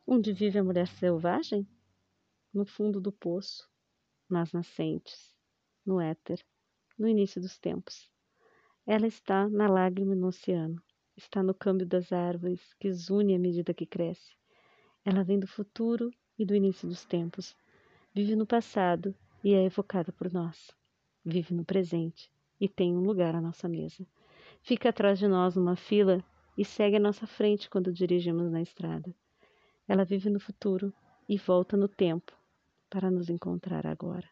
[0.05, 1.67] Onde vive a mulher selvagem?
[2.53, 3.69] No fundo do poço,
[4.27, 5.33] nas nascentes,
[5.85, 6.43] no éter,
[6.97, 8.11] no início dos tempos.
[8.85, 10.81] Ela está na lágrima no oceano,
[11.15, 14.35] está no câmbio das árvores que zune à medida que cresce.
[15.05, 17.55] Ela vem do futuro e do início dos tempos.
[18.13, 20.71] Vive no passado e é evocada por nós.
[21.23, 24.05] Vive no presente e tem um lugar à nossa mesa.
[24.61, 26.23] Fica atrás de nós numa fila
[26.57, 29.15] e segue à nossa frente quando dirigimos na estrada.
[29.91, 30.93] Ela vive no futuro
[31.27, 32.31] e volta no tempo
[32.89, 34.25] para nos encontrar agora.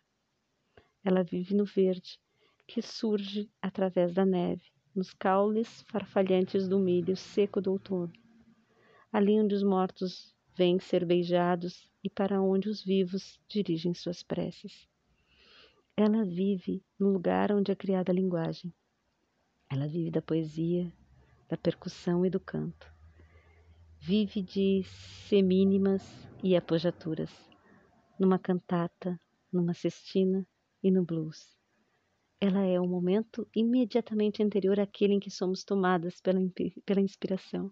[1.03, 2.17] Ela vive no verde,
[2.65, 4.63] que surge através da neve,
[4.95, 8.13] nos caules farfalhantes do milho seco do outono.
[9.11, 14.87] Ali onde os mortos vêm ser beijados e para onde os vivos dirigem suas preces.
[15.97, 18.73] Ela vive no lugar onde é criada a linguagem.
[19.69, 20.89] Ela vive da poesia,
[21.49, 22.97] da percussão e do canto
[24.01, 24.81] vive de
[25.27, 26.01] semínimas
[26.41, 27.29] e apojaturas,
[28.17, 29.19] numa cantata,
[29.51, 30.47] numa cestina
[30.81, 31.57] e no blues.
[32.39, 36.39] Ela é o momento imediatamente anterior àquele em que somos tomadas pela,
[36.85, 37.71] pela inspiração.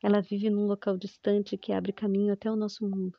[0.00, 3.18] Ela vive num local distante que abre caminho até o nosso mundo.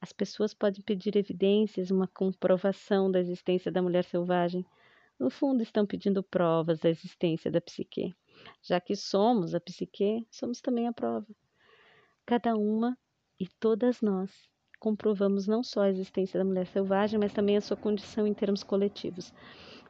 [0.00, 4.66] As pessoas podem pedir evidências, uma comprovação da existência da mulher selvagem.
[5.18, 8.14] No fundo, estão pedindo provas da existência da psique.
[8.62, 11.26] Já que somos a psique, somos também a prova.
[12.28, 12.94] Cada uma
[13.40, 14.30] e todas nós
[14.78, 18.62] comprovamos não só a existência da mulher selvagem, mas também a sua condição em termos
[18.62, 19.32] coletivos.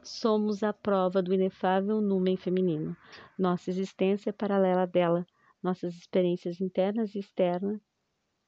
[0.01, 2.95] Somos a prova do inefável numen feminino.
[3.37, 5.27] Nossa existência é paralela dela.
[5.61, 7.81] Nossas experiências internas e externas,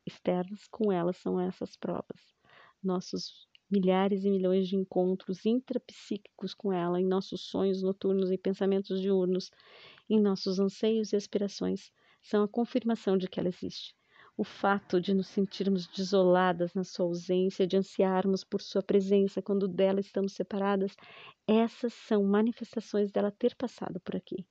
[0.08, 2.34] externas com ela são essas provas.
[2.82, 9.02] Nossos milhares e milhões de encontros intrapsíquicos com ela, em nossos sonhos noturnos e pensamentos
[9.02, 9.52] diurnos,
[10.10, 11.92] em nossos anseios e aspirações,
[12.22, 13.96] são a confirmação de que ela existe.
[14.38, 19.68] O fato de nos sentirmos desoladas na sua ausência, de ansiarmos por sua presença quando
[19.68, 20.96] dela estamos separadas,
[21.48, 24.46] essas são manifestações dela ter passado por aqui.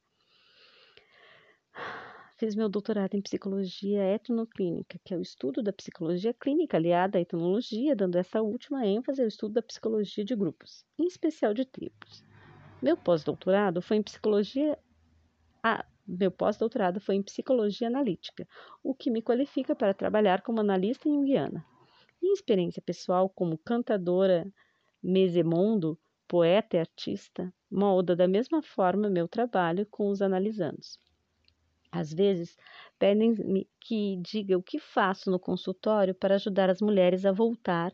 [2.37, 7.21] Fiz meu doutorado em psicologia etnoclínica, que é o estudo da psicologia clínica aliada à
[7.21, 12.25] etnologia, dando essa última ênfase ao estudo da psicologia de grupos, em especial de tribos.
[12.81, 14.79] Meu pós-doutorado foi em psicologia.
[15.63, 15.85] Ah,
[16.19, 18.47] meu pós-doutorado foi em psicologia analítica,
[18.83, 21.65] o que me qualifica para trabalhar como analista em Guiana.
[22.21, 24.53] Minha experiência pessoal como cantadora
[25.03, 25.99] mesemondo,
[26.29, 30.99] poeta e artista, molda da mesma forma meu trabalho com os analisandos.
[31.93, 32.57] Às vezes,
[32.99, 37.93] pedem-me que diga o que faço no consultório para ajudar as mulheres a voltar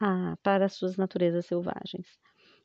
[0.00, 2.18] a, para suas naturezas selvagens.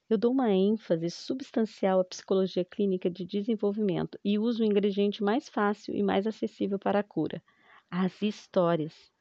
[0.10, 5.48] Eu dou uma ênfase substancial à psicologia clínica de desenvolvimento e uso o ingrediente mais
[5.48, 7.44] fácil e mais acessível para a cura:
[7.92, 9.12] as histórias.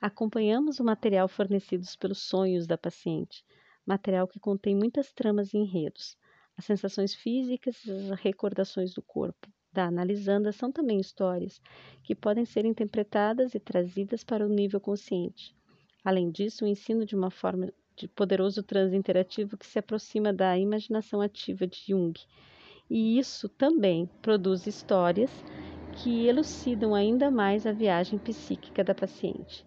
[0.00, 3.44] Acompanhamos o material fornecido pelos sonhos da paciente,
[3.84, 6.16] material que contém muitas tramas e enredos,
[6.56, 11.60] as sensações físicas e as recordações do corpo, da analisanda são também histórias
[12.04, 15.56] que podem ser interpretadas e trazidas para o nível consciente.
[16.04, 20.58] Além disso, o ensino de uma forma de poderoso transe interativo que se aproxima da
[20.58, 22.18] imaginação ativa de Jung.
[22.88, 25.30] E isso também produz histórias
[25.92, 29.64] que elucidam ainda mais a viagem psíquica da paciente.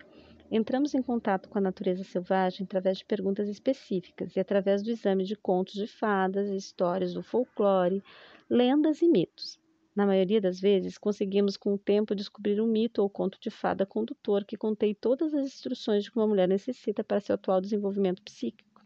[0.49, 5.23] Entramos em contato com a natureza selvagem através de perguntas específicas e através do exame
[5.23, 8.03] de contos de fadas, histórias do folclore,
[8.49, 9.62] lendas e mitos.
[9.95, 13.85] Na maioria das vezes, conseguimos com o tempo descobrir um mito ou conto de fada
[13.85, 18.21] condutor que contém todas as instruções de que uma mulher necessita para seu atual desenvolvimento
[18.23, 18.81] psíquico.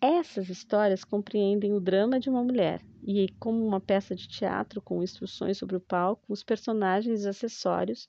[0.00, 5.02] Essas histórias compreendem o drama de uma mulher e, como uma peça de teatro com
[5.02, 8.06] instruções sobre o palco, os personagens e acessórios,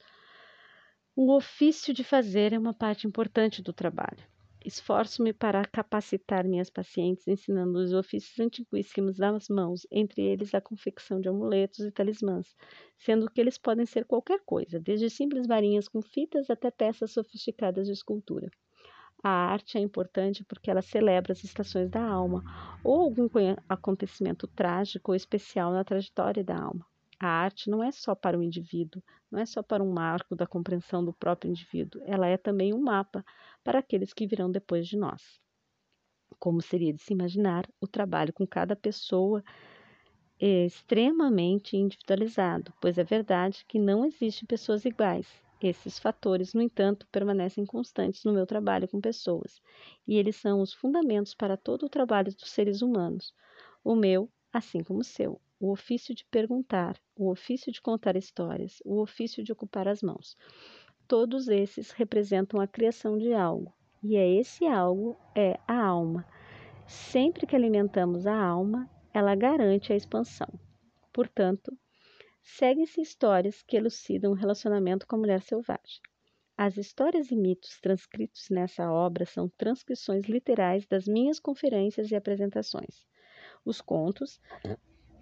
[1.15, 4.23] o ofício de fazer é uma parte importante do trabalho.
[4.68, 11.22] Esforço-me para capacitar minhas pacientes, ensinando os ofícios antiquíssimos das mãos, entre eles a confecção
[11.22, 12.53] de amuletos e talismãs,
[12.97, 17.88] sendo que eles podem ser qualquer coisa, desde simples varinhas com fitas até peças sofisticadas
[17.88, 18.51] de escultura.
[19.24, 22.43] A arte é importante porque ela celebra as estações da alma
[22.84, 23.30] ou algum
[23.70, 26.86] acontecimento trágico ou especial na trajetória da alma.
[27.20, 29.01] A arte não é só para o indivíduo,
[29.32, 32.80] não é só para um marco da compreensão do próprio indivíduo, ela é também um
[32.80, 33.26] mapa
[33.63, 35.39] para aqueles que virão depois de nós.
[36.39, 39.43] Como seria de se imaginar, o trabalho com cada pessoa
[40.39, 45.27] é extremamente individualizado, pois é verdade que não existem pessoas iguais.
[45.59, 49.59] Esses fatores, no entanto, permanecem constantes no meu trabalho com pessoas,
[50.07, 53.33] e eles são os fundamentos para todo o trabalho dos seres humanos,
[53.83, 58.79] o meu, assim como o seu o ofício de perguntar, o ofício de contar histórias,
[58.85, 60.37] o ofício de ocupar as mãos.
[61.07, 66.27] Todos esses representam a criação de algo, e é esse algo é a alma.
[66.85, 70.47] Sempre que alimentamos a alma, ela garante a expansão.
[71.13, 71.71] Portanto,
[72.43, 76.01] seguem-se histórias que elucidam o relacionamento com a mulher selvagem.
[76.57, 83.05] As histórias e mitos transcritos nessa obra são transcrições literais das minhas conferências e apresentações.
[83.63, 84.41] Os contos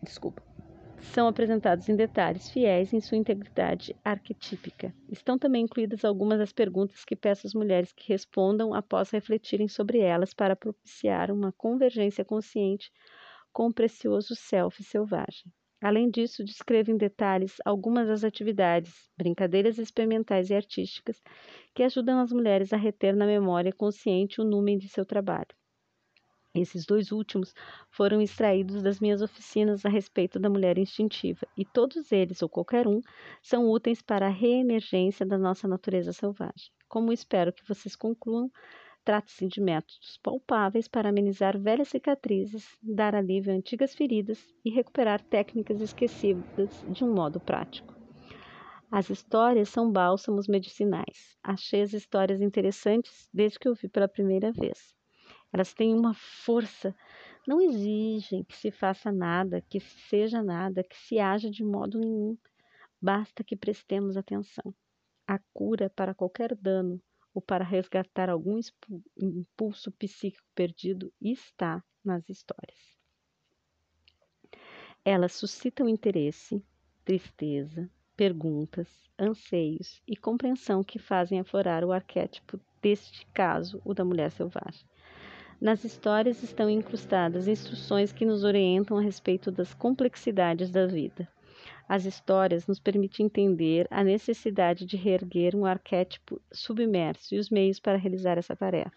[0.02, 0.42] desculpa,
[1.06, 4.94] são apresentados em detalhes fiéis em sua integridade arquetípica.
[5.10, 10.00] Estão também incluídas algumas das perguntas que peço às mulheres que respondam após refletirem sobre
[10.00, 12.92] elas para propiciar uma convergência consciente
[13.54, 15.52] com o precioso self selvagem.
[15.82, 21.22] Além disso, descrevo em detalhes algumas das atividades, brincadeiras experimentais e artísticas
[21.74, 25.56] que ajudam as mulheres a reter na memória consciente o número de seu trabalho.
[26.56, 27.54] Esses dois últimos
[27.90, 32.88] foram extraídos das minhas oficinas a respeito da mulher instintiva, e todos eles, ou qualquer
[32.88, 33.02] um,
[33.42, 36.72] são úteis para a reemergência da nossa natureza selvagem.
[36.88, 38.50] Como espero que vocês concluam,
[39.04, 45.22] trata-se de métodos palpáveis para amenizar velhas cicatrizes, dar alívio a antigas feridas e recuperar
[45.22, 47.94] técnicas esquecidas de um modo prático.
[48.90, 51.36] As histórias são bálsamos medicinais.
[51.44, 54.95] Achei as histórias interessantes desde que eu vi pela primeira vez.
[55.56, 56.94] Elas têm uma força,
[57.48, 62.38] não exigem que se faça nada, que seja nada, que se haja de modo nenhum.
[63.02, 64.76] Basta que prestemos atenção.
[65.26, 67.02] A cura para qualquer dano
[67.34, 68.60] ou para resgatar algum
[69.18, 73.00] impulso psíquico perdido está nas histórias.
[75.06, 76.62] Elas suscitam interesse,
[77.06, 84.30] tristeza, perguntas, anseios e compreensão que fazem aflorar o arquétipo deste caso, o da mulher
[84.32, 84.86] selvagem.
[85.60, 91.28] Nas histórias estão incrustadas instruções que nos orientam a respeito das complexidades da vida.
[91.88, 97.80] As histórias nos permitem entender a necessidade de reerguer um arquétipo submerso e os meios
[97.80, 98.92] para realizar essa tarefa.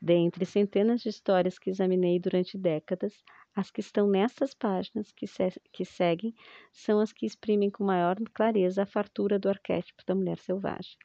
[0.00, 3.24] Dentre centenas de histórias que examinei durante décadas,
[3.54, 6.32] as que estão nessas páginas que, se que seguem
[6.72, 10.96] são as que exprimem com maior clareza a fartura do arquétipo da mulher selvagem.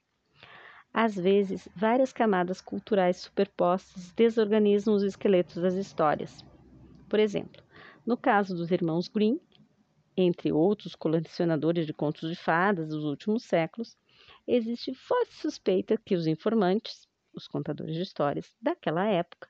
[0.98, 6.40] Às vezes, várias camadas culturais superpostas desorganizam os esqueletos das histórias.
[7.10, 7.62] Por exemplo,
[8.06, 9.38] No caso dos irmãos Grimm,
[10.16, 13.98] entre outros colecionadores de contos de fadas dos últimos séculos,
[14.48, 19.50] existe forte suspeita que os informantes, os contadores de histórias daquela época,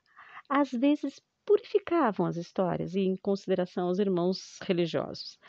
[0.50, 5.40] às vezes purificavam as histórias e em consideração aos irmãos religiosos.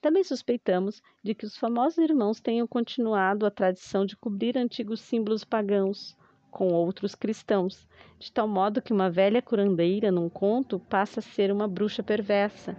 [0.00, 5.44] Também suspeitamos de que os famosos irmãos tenham continuado a tradição de cobrir antigos símbolos
[5.44, 6.16] pagãos
[6.50, 7.86] com outros cristãos,
[8.18, 12.76] de tal modo que uma velha curandeira num conto passa a ser uma bruxa perversa.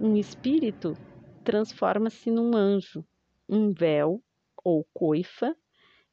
[0.00, 0.96] Um espírito
[1.42, 3.04] transforma-se num anjo.
[3.48, 4.22] Um véu
[4.62, 5.54] ou coifa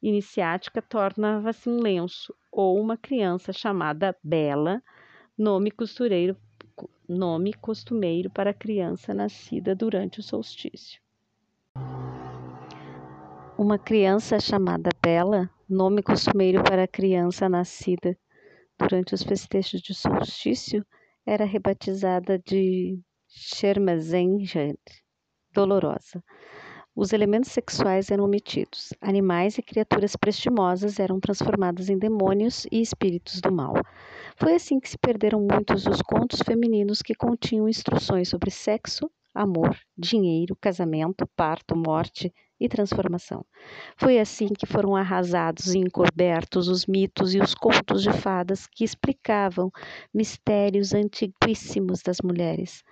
[0.01, 4.81] iniciática tornava-se um lenço, ou uma criança chamada Bela,
[5.41, 6.37] nome costureiro
[7.09, 11.01] nome costumeiro para criança nascida durante o solstício.
[13.57, 18.15] Uma criança chamada Bela, nome costumeiro para criança nascida
[18.77, 20.85] durante os festejos de solstício,
[21.25, 24.77] era rebatizada de Shermazenjad,
[25.51, 26.23] dolorosa.
[26.93, 28.93] Os elementos sexuais eram omitidos.
[28.99, 33.73] Animais e criaturas prestimosas eram transformados em demônios e espíritos do mal.
[34.35, 39.77] Foi assim que se perderam muitos dos contos femininos que continham instruções sobre sexo, amor,
[39.97, 43.45] dinheiro, casamento, parto, morte e transformação.
[43.95, 48.83] Foi assim que foram arrasados e encobertos os mitos e os contos de fadas que
[48.83, 49.71] explicavam
[50.13, 52.83] mistérios antiguíssimos das mulheres.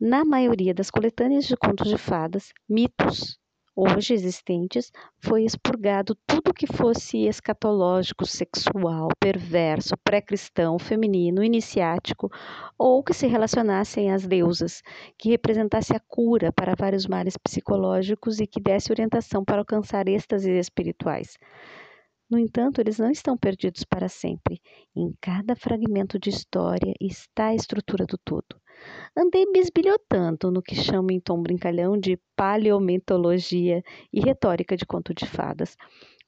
[0.00, 3.38] Na maioria das coletâneas de contos de fadas, mitos
[3.74, 4.90] hoje existentes,
[5.20, 12.28] foi expurgado tudo que fosse escatológico, sexual, perverso, pré-cristão, feminino, iniciático
[12.76, 14.82] ou que se relacionassem às deusas,
[15.16, 20.56] que representasse a cura para vários males psicológicos e que desse orientação para alcançar êxtases
[20.58, 21.36] espirituais.
[22.30, 24.60] No entanto, eles não estão perdidos para sempre.
[24.94, 28.60] Em cada fragmento de história está a estrutura do todo.
[29.16, 35.26] Andei bisbilhotando no que chamo em tom brincalhão de paleometologia e retórica de conto de
[35.26, 35.74] fadas.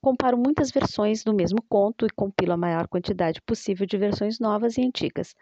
[0.03, 4.79] Comparo muitas versões do mesmo conto e compilo a maior quantidade possível de versões novas
[4.79, 5.37] e antigas.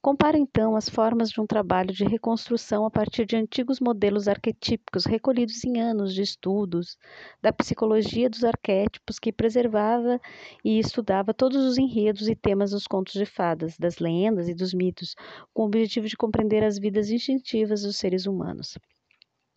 [0.00, 5.04] Comparo então as formas de um trabalho de reconstrução a partir de antigos modelos arquetípicos
[5.04, 6.96] recolhidos em anos de estudos
[7.42, 10.20] da psicologia dos arquétipos que preservava
[10.64, 14.72] e estudava todos os enredos e temas dos contos de fadas, das lendas e dos
[14.72, 15.16] mitos,
[15.52, 18.78] com o objetivo de compreender as vidas instintivas dos seres humanos.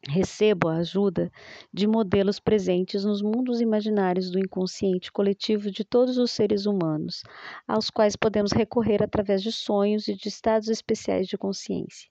[0.06, 1.32] Recebo a ajuda
[1.74, 7.24] de modelos presentes nos mundos imaginários do inconsciente coletivo de todos os seres humanos,
[7.68, 12.10] aos quais podemos recorrer através de sonhos e de estados especiais de consciência.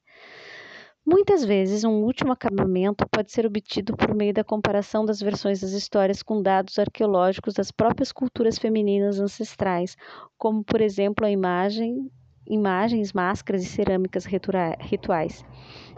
[1.09, 5.70] Muitas vezes, um último acabamento pode ser obtido por meio da comparação das versões das
[5.70, 9.97] histórias com dados arqueológicos das próprias culturas femininas ancestrais,
[10.37, 12.11] como, por exemplo, a imagem,
[12.47, 15.44] imagens, máscaras e cerâmicas rituais.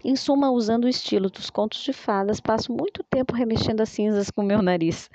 [0.04, 4.30] Em suma, usando o estilo dos contos de fadas, passo muito tempo remexendo as cinzas
[4.30, 5.10] com meu nariz.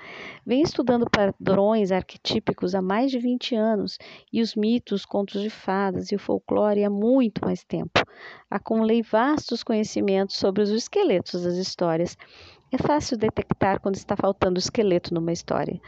[0.46, 3.98] Venho estudando padrões arquetípicos há mais de 20 anos
[4.32, 8.04] e os mitos, contos de fadas e o folclore há muito mais tempo.
[8.52, 12.18] Acumulei vastos conhecimentos sobre os esqueletos das histórias.
[12.72, 15.80] É fácil detectar quando está faltando esqueleto numa história.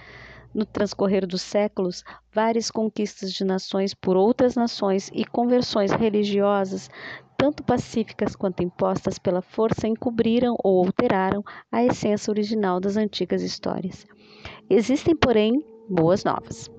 [0.56, 6.90] No transcorrer dos séculos, várias conquistas de nações por outras nações e conversões religiosas
[7.38, 14.08] tanto pacíficas quanto impostas pela força, encobriram ou alteraram a essência original das antigas histórias.
[14.70, 16.72] Existem, porém, boas novas.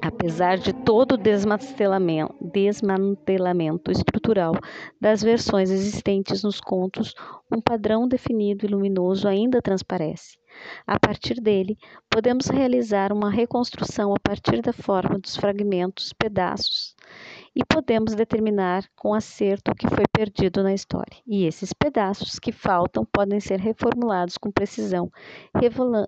[0.00, 4.54] Apesar de todo o desmantelamento, estrutural
[5.00, 7.14] das versões existentes nos contos,
[7.50, 10.38] um padrão definido e luminoso ainda transparece.
[10.86, 11.76] A partir dele,
[12.08, 16.94] podemos realizar uma reconstrução a partir da forma dos fragmentos, pedaços,
[17.54, 21.16] e podemos determinar com acerto o que foi perdido na história.
[21.26, 25.10] E esses pedaços que faltam podem ser reformulados com precisão,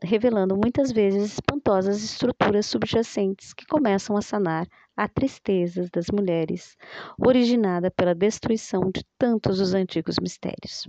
[0.02, 6.76] revelando muitas vezes espantosas estruturas subjacentes que começam a sanar a tristeza das mulheres,
[7.18, 10.88] originada pela destruição de tantos dos antigos mistérios.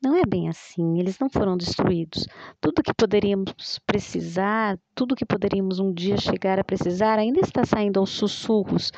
[0.00, 2.24] Não é bem assim, eles não foram destruídos.
[2.60, 7.98] Tudo que poderíamos precisar, tudo que poderíamos um dia chegar a precisar, ainda está saindo
[7.98, 8.92] aos sussurros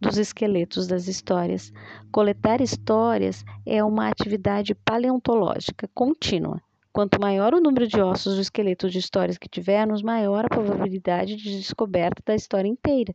[0.00, 1.72] dos esqueletos das histórias.
[2.10, 6.60] Coletar histórias é uma atividade paleontológica contínua.
[6.92, 11.36] Quanto maior o número de ossos do esqueleto de histórias que tivermos, maior a probabilidade
[11.36, 13.14] de descoberta da história inteira.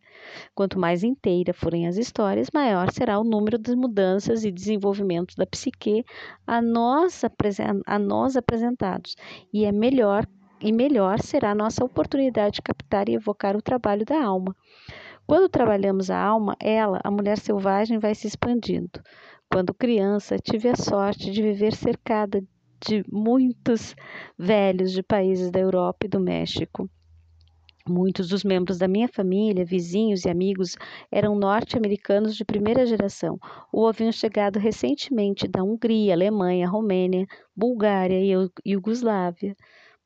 [0.54, 5.46] Quanto mais inteira forem as histórias, maior será o número de mudanças e desenvolvimentos da
[5.46, 6.06] psique
[6.48, 7.22] a nós,
[7.86, 9.18] a nós apresentados,
[9.52, 10.26] e é melhor
[10.62, 14.56] e melhor será a nossa oportunidade de captar e evocar o trabalho da alma.
[15.28, 19.02] Quando trabalhamos a alma, ela, a mulher selvagem, vai se expandindo.
[19.52, 22.42] Quando criança, tive a sorte de viver cercada
[22.86, 23.96] de muitos
[24.38, 26.90] velhos de países da Europa e do México.
[27.88, 30.76] Muitos dos membros da minha família, vizinhos e amigos
[31.12, 33.38] eram norte-americanos de primeira geração
[33.72, 38.34] ou haviam chegado recentemente da Hungria, Alemanha, Romênia, Bulgária e
[38.66, 39.56] Iugoslávia,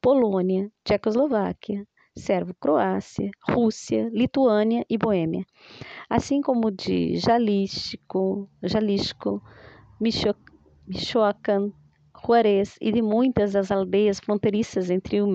[0.02, 5.46] Polônia, Tchecoslováquia, Sérvio-Croácia, Rússia, Lituânia e Boêmia,
[6.10, 9.42] assim como de Jalisco, Jalisco
[10.02, 11.72] Michoacán,
[12.26, 15.28] Juarez e de muitas das aldeias fronteiriças entre o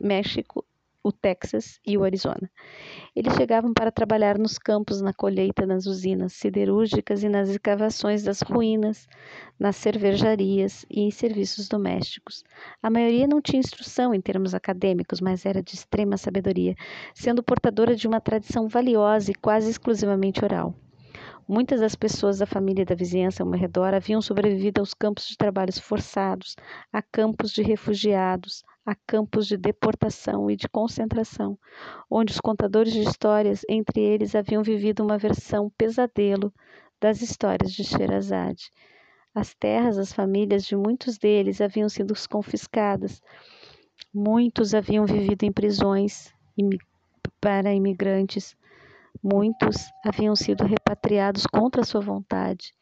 [0.00, 0.64] México
[1.02, 2.50] o Texas e o Arizona.
[3.16, 8.42] Eles chegavam para trabalhar nos campos, na colheita, nas usinas siderúrgicas e nas escavações das
[8.42, 9.08] ruínas,
[9.58, 12.44] nas cervejarias e em serviços domésticos.
[12.82, 16.74] A maioria não tinha instrução em termos acadêmicos, mas era de extrema sabedoria,
[17.14, 20.74] sendo portadora de uma tradição valiosa e quase exclusivamente oral.
[21.52, 25.36] Muitas das pessoas da família e da vizinhança ao redor haviam sobrevivido aos campos de
[25.36, 26.54] trabalhos forçados,
[26.92, 31.58] a campos de refugiados, a campos de deportação e de concentração,
[32.08, 36.54] onde os contadores de histórias, entre eles, haviam vivido uma versão pesadelo
[37.00, 38.70] das histórias de Sherazade.
[39.34, 43.20] As terras, as famílias de muitos deles haviam sido confiscadas.
[44.14, 46.32] Muitos haviam vivido em prisões
[47.40, 48.56] para imigrantes.
[49.22, 52.72] Muitos haviam sido repatriados contra sua vontade.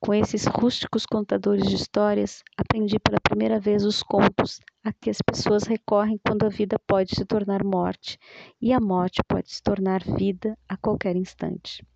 [0.00, 5.18] Com esses rústicos contadores de histórias, aprendi pela primeira vez os contos a que as
[5.22, 8.18] pessoas recorrem quando a vida pode se tornar morte
[8.60, 11.86] e a morte pode se tornar vida a qualquer instante.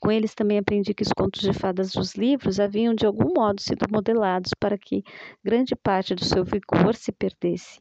[0.00, 3.60] Com eles também aprendi que os contos de fadas dos livros haviam de algum modo
[3.60, 5.02] sido modelados para que
[5.44, 7.80] grande parte do seu vigor se perdesse.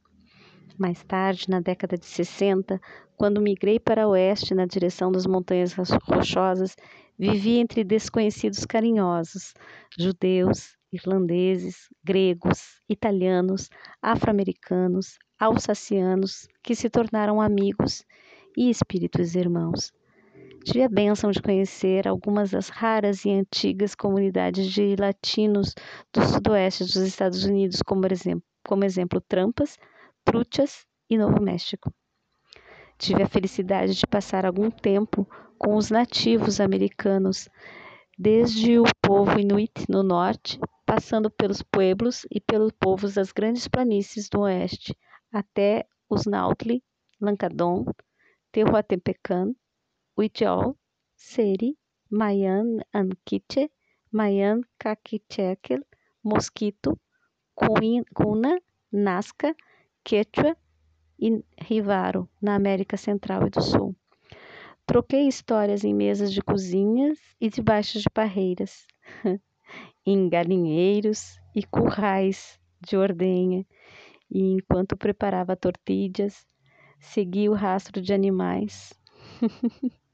[0.77, 2.79] Mais tarde, na década de 60,
[3.15, 6.75] quando migrei para o oeste na direção das montanhas rochosas,
[7.19, 9.55] Vivi entre desconhecidos carinhosos,
[9.97, 18.05] judeus, irlandeses, gregos, italianos, afro-americanos, alsacianos, que se tornaram amigos
[18.55, 19.91] e espíritos irmãos.
[20.63, 25.73] Tive a bênção de conhecer algumas das raras e antigas comunidades de latinos
[26.13, 29.75] do sudoeste dos Estados Unidos, como exemplo, como exemplo Trampas,
[30.27, 31.89] Prútias e Novo México.
[32.97, 35.25] Tive a felicidade de passar algum tempo
[35.57, 37.47] com os nativos americanos,
[38.19, 44.27] desde o povo inuit no norte, passando pelos pueblos e pelos povos das grandes planícies
[44.27, 44.93] do oeste,
[45.31, 46.83] até os Nautli,
[47.21, 47.85] Lancadon,
[48.51, 49.55] Tehuatepecan,
[50.17, 50.77] Huichol,
[51.15, 51.77] Seri,
[52.11, 53.71] Mayan Anquiche,
[54.11, 55.85] Mayan Caquichequel,
[56.21, 56.99] Mosquito,
[57.55, 58.59] Cuna,
[58.91, 59.55] Nazca,
[60.07, 60.55] Quechua
[61.19, 63.93] e Rivaro, na América Central e do Sul.
[64.85, 68.87] Troquei histórias em mesas de cozinhas e debaixo de parreiras,
[70.05, 73.65] em galinheiros e currais de ordenha,
[74.31, 76.47] e enquanto preparava tortilhas,
[77.01, 78.93] segui o rastro de animais.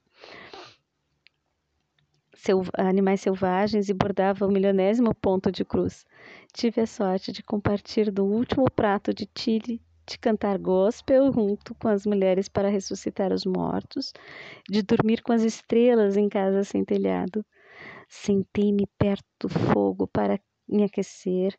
[2.78, 6.06] animais selvagens e bordava o milionésimo ponto de cruz.
[6.54, 11.88] Tive a sorte de compartilhar do último prato de chile de cantar gospel junto com
[11.88, 14.14] as mulheres para ressuscitar os mortos,
[14.70, 17.46] de dormir com as estrelas em casa sem telhado.
[18.10, 21.58] Sentei-me perto do fogo para me aquecer,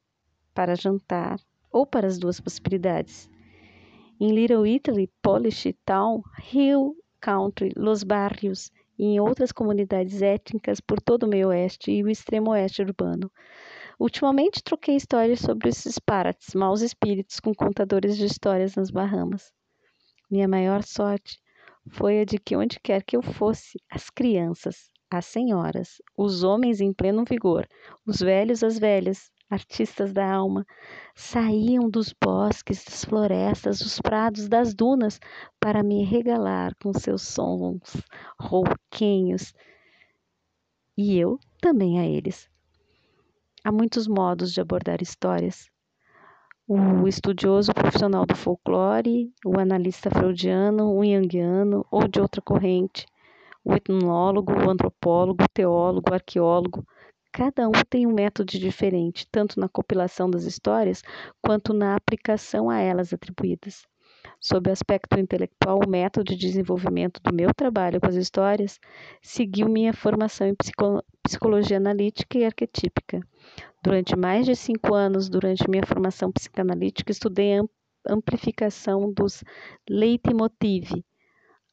[0.52, 1.40] para jantar,
[1.72, 3.28] ou para as duas possibilidades.
[4.20, 6.22] Em Little Italy, Polish Town,
[6.52, 12.02] Hill Country, Los Barrios e em outras comunidades étnicas por todo o meio oeste e
[12.02, 13.30] o extremo oeste urbano.
[13.98, 19.52] Ultimamente troquei histórias sobre esses disparates, maus espíritos com contadores de histórias nas Bahamas.
[20.30, 21.38] Minha maior sorte
[21.90, 26.80] foi a de que onde quer que eu fosse, as crianças, as senhoras, os homens
[26.80, 27.68] em pleno vigor,
[28.06, 30.66] os velhos, as velhas, artistas da alma,
[31.14, 35.18] saíam dos bosques, das florestas, dos prados, das dunas
[35.58, 38.02] para me regalar com seus sons
[38.38, 39.54] rouquenhos.
[40.96, 42.48] E eu também a eles.
[43.64, 45.70] Há muitos modos de abordar histórias.
[46.66, 53.06] O estudioso profissional do folclore, o analista freudiano, o junguiano ou de outra corrente,
[53.64, 56.86] o etnólogo, o antropólogo, o teólogo, o arqueólogo,
[57.34, 61.02] cada um tem um método diferente, tanto na compilação das histórias
[61.42, 63.82] quanto na aplicação a elas atribuídas.
[64.40, 68.78] Sob o aspecto intelectual, o método de desenvolvimento do meu trabalho com as histórias
[69.20, 70.54] seguiu minha formação em
[71.24, 73.20] psicologia analítica e arquetípica.
[73.82, 77.64] Durante mais de cinco anos, durante minha formação psicanalítica, estudei a
[78.08, 79.42] amplificação dos
[79.90, 81.02] leitmotiv,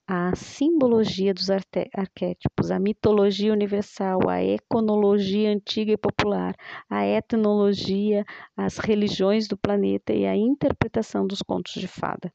[0.07, 6.55] a simbologia dos arquétipos, a mitologia universal, a econologia antiga e popular,
[6.89, 8.25] a etnologia,
[8.55, 12.33] as religiões do planeta e a interpretação dos contos de fada.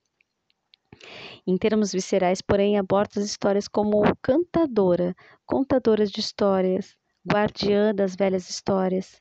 [1.46, 5.14] Em termos viscerais, porém, aborda as histórias como cantadora,
[5.44, 6.96] contadora de histórias,
[7.30, 9.20] guardiã das velhas histórias.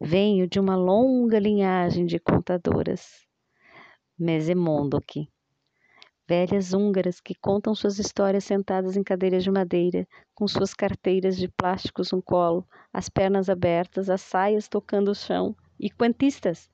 [0.00, 3.26] Venho de uma longa linhagem de contadoras.
[4.18, 5.28] Mesemondoque
[6.26, 11.48] velhas húngaras que contam suas histórias sentadas em cadeiras de madeira, com suas carteiras de
[11.48, 16.70] plásticos no colo, as pernas abertas, as saias tocando o chão, e quantistas,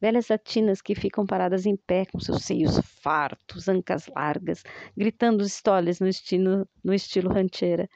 [0.00, 4.62] velhas latinas que ficam paradas em pé com seus seios fartos, ancas largas,
[4.96, 7.88] gritando histórias no estilo, no estilo rancheira.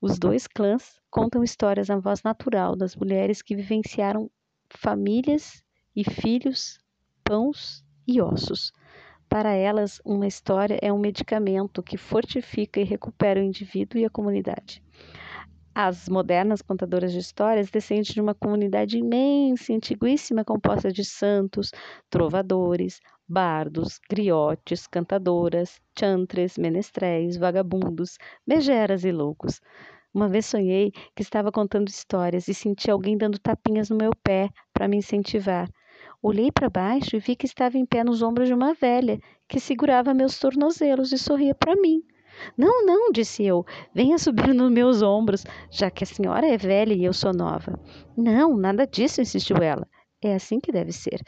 [0.00, 4.30] Os dois clãs contam histórias na voz natural das mulheres que vivenciaram
[4.70, 5.62] famílias
[5.94, 6.80] e filhos,
[7.24, 8.72] pãos e ossos
[9.28, 14.10] para elas, uma história é um medicamento que fortifica e recupera o indivíduo e a
[14.10, 14.82] comunidade.
[15.74, 21.70] As modernas contadoras de histórias descendem de uma comunidade imensa e antiguíssima composta de santos,
[22.10, 29.60] trovadores, bardos, griotes, cantadoras, chantres, menestréis, vagabundos, megeras e loucos.
[30.12, 34.50] Uma vez sonhei que estava contando histórias e senti alguém dando tapinhas no meu pé
[34.72, 35.68] para me incentivar.
[36.20, 39.60] Olhei para baixo e vi que estava em pé nos ombros de uma velha, que
[39.60, 42.02] segurava meus tornozelos e sorria para mim.
[42.56, 43.64] Não, não, disse eu,
[43.94, 47.78] venha subir nos meus ombros, já que a senhora é velha e eu sou nova.
[48.16, 49.86] Não, nada disso, insistiu ela.
[50.20, 51.22] É assim que deve ser.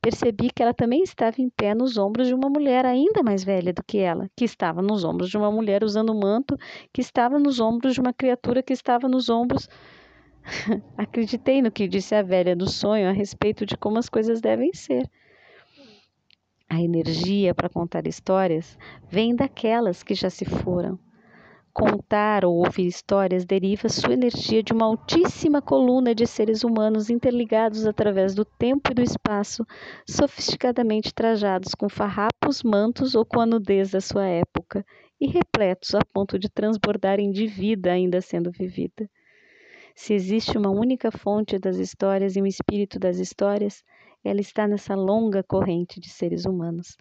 [0.00, 3.72] Percebi que ela também estava em pé nos ombros de uma mulher ainda mais velha
[3.72, 6.56] do que ela, que estava nos ombros de uma mulher usando um manto,
[6.92, 9.68] que estava nos ombros de uma criatura que estava nos ombros
[10.96, 14.72] Acreditei no que disse a velha do sonho a respeito de como as coisas devem
[14.72, 15.08] ser.
[16.68, 18.78] A energia para contar histórias
[19.08, 20.98] vem daquelas que já se foram.
[21.72, 27.86] Contar ou ouvir histórias deriva sua energia de uma altíssima coluna de seres humanos interligados
[27.86, 29.64] através do tempo e do espaço,
[30.06, 34.84] sofisticadamente trajados com farrapos, mantos ou com a nudez da sua época,
[35.20, 39.08] e repletos a ponto de transbordarem de vida ainda sendo vivida.
[40.00, 43.82] Se existe uma única fonte das histórias e um espírito das histórias,
[44.24, 46.96] ela está nessa longa corrente de seres humanos.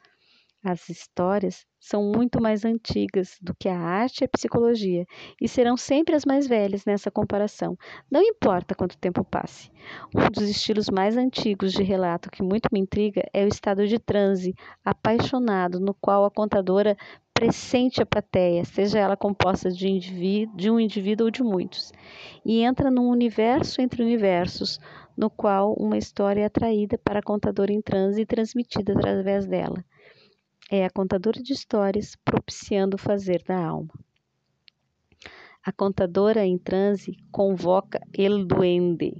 [0.63, 5.05] As histórias são muito mais antigas do que a arte e a psicologia
[5.39, 7.77] e serão sempre as mais velhas nessa comparação,
[8.11, 9.69] não importa quanto tempo passe.
[10.15, 13.99] Um dos estilos mais antigos de relato que muito me intriga é o estado de
[13.99, 16.97] transe, apaixonado, no qual a contadora
[17.37, 21.93] pressente a plateia, seja ela composta de, indivíduo, de um indivíduo ou de muitos,
[22.43, 24.79] e entra num universo entre universos,
[25.15, 29.85] no qual uma história é atraída para a contadora em transe e transmitida através dela.
[30.71, 33.93] É a contadora de histórias propiciando o fazer da alma.
[35.63, 39.13] A contadora em transe convoca El Duende,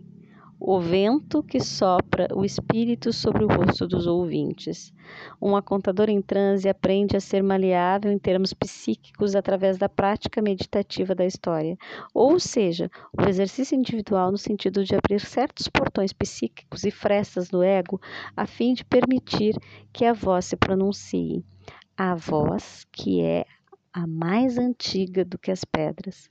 [0.59, 4.91] o vento que sopra o espírito sobre o rosto dos ouvintes.
[5.39, 11.13] Uma contadora em transe aprende a ser maleável em termos psíquicos através da prática meditativa
[11.13, 11.77] da história,
[12.13, 17.61] ou seja, o exercício individual no sentido de abrir certos portões psíquicos e frestas do
[17.61, 18.01] ego
[18.35, 19.55] a fim de permitir
[19.93, 21.45] que a voz se pronuncie.
[21.95, 23.45] A voz que é
[23.93, 26.29] a mais antiga do que as pedras.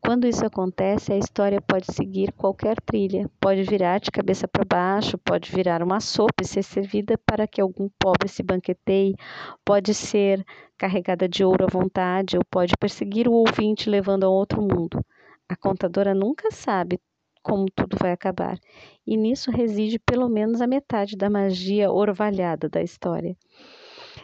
[0.00, 5.18] Quando isso acontece, a história pode seguir qualquer trilha, pode virar de cabeça para baixo,
[5.18, 9.16] pode virar uma sopa e ser servida para que algum pobre se banqueteie,
[9.64, 10.44] pode ser
[10.78, 15.04] carregada de ouro à vontade, ou pode perseguir o ouvinte levando a outro mundo.
[15.48, 16.98] A contadora nunca sabe
[17.42, 18.58] como tudo vai acabar,
[19.06, 23.36] e nisso reside pelo menos a metade da magia orvalhada da história.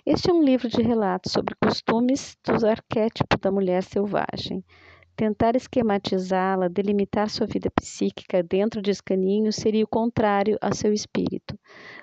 [0.07, 4.63] Este é um livro de relatos sobre costumes dos arquétipos da mulher selvagem.
[5.17, 11.57] Tentar esquematizá-la, delimitar sua vida psíquica dentro de escaninhos seria o contrário ao seu espírito.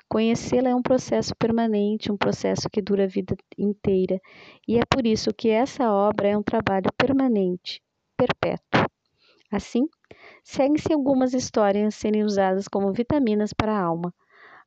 [0.08, 4.18] Conhecê-la é um processo permanente, um processo que dura a vida inteira,
[4.66, 7.82] e é por isso que essa obra é um trabalho permanente,
[8.16, 8.86] perpétuo.
[9.52, 9.90] Assim,
[10.42, 14.14] seguem-se algumas histórias serem usadas como vitaminas para a alma,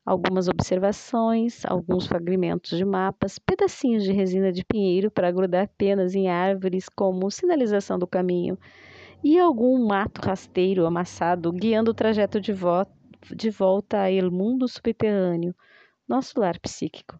[0.05, 6.29] algumas observações, alguns fragmentos de mapas, pedacinhos de resina de pinheiro para grudar penas em
[6.29, 8.59] árvores como sinalização do caminho,
[9.23, 12.85] e algum mato rasteiro amassado guiando o trajeto de, vo
[13.35, 15.55] de volta a El Mundo Subterrâneo,
[16.07, 17.19] nosso lar psíquico.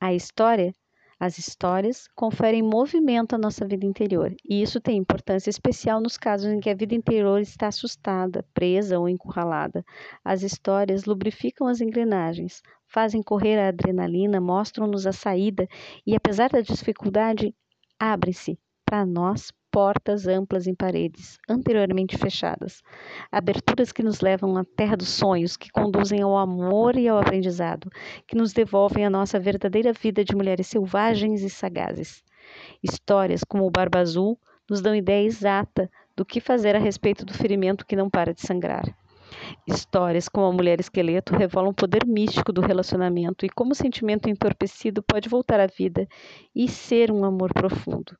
[0.00, 0.72] A história
[1.18, 6.46] as histórias conferem movimento à nossa vida interior, e isso tem importância especial nos casos
[6.52, 9.84] em que a vida interior está assustada, presa ou encurralada.
[10.24, 15.66] As histórias lubrificam as engrenagens, fazem correr a adrenalina, mostram-nos a saída
[16.06, 17.54] e, apesar da dificuldade,
[17.98, 22.82] abrem-se para nós portas amplas em paredes, anteriormente fechadas.
[23.30, 27.90] Aberturas que nos levam à terra dos sonhos, que conduzem ao amor e ao aprendizado,
[28.26, 32.24] que nos devolvem a nossa verdadeira vida de mulheres selvagens e sagazes.
[32.82, 37.34] Histórias como o Barba Azul nos dão ideia exata do que fazer a respeito do
[37.34, 38.96] ferimento que não para de sangrar.
[39.68, 44.26] Histórias como a mulher esqueleto revelam o poder místico do relacionamento e como o sentimento
[44.26, 46.08] entorpecido pode voltar à vida
[46.54, 48.16] e ser um amor profundo.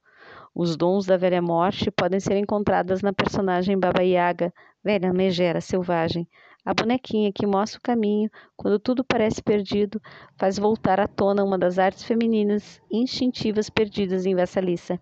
[0.59, 4.51] Os dons da velha morte podem ser encontrados na personagem Baba Yaga,
[4.83, 6.27] velha megera selvagem,
[6.65, 10.01] a bonequinha que mostra o caminho quando tudo parece perdido,
[10.39, 14.99] faz voltar à tona uma das artes femininas instintivas perdidas em Vassalissa.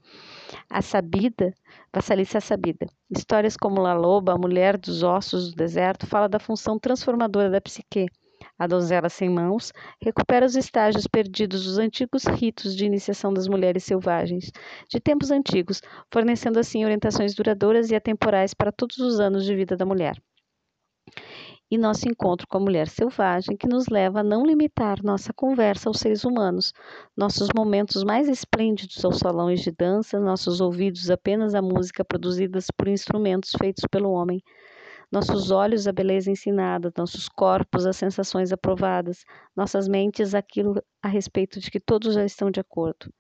[0.69, 1.55] A sabida,
[1.95, 2.89] Vassalissa sabida.
[3.09, 7.61] Histórias como La Loba, a mulher dos ossos do deserto, fala da função transformadora da
[7.61, 8.09] psique.
[8.57, 13.83] A donzela sem mãos recupera os estágios perdidos dos antigos ritos de iniciação das mulheres
[13.83, 14.53] selvagens,
[14.89, 15.81] de tempos antigos,
[16.13, 20.23] fornecendo assim orientações duradouras e atemporais para todos os anos de vida da mulher.
[21.69, 25.89] E nosso encontro com a mulher selvagem, que nos leva a não limitar nossa conversa
[25.89, 26.73] aos seres humanos,
[27.17, 32.87] nossos momentos mais esplêndidos aos salões de dança, nossos ouvidos apenas à música produzidas por
[32.87, 34.41] instrumentos feitos pelo homem,
[35.11, 39.25] nossos olhos à beleza ensinada, nossos corpos às sensações aprovadas,
[39.57, 43.13] nossas mentes aquilo a respeito de que todos já estão de acordo.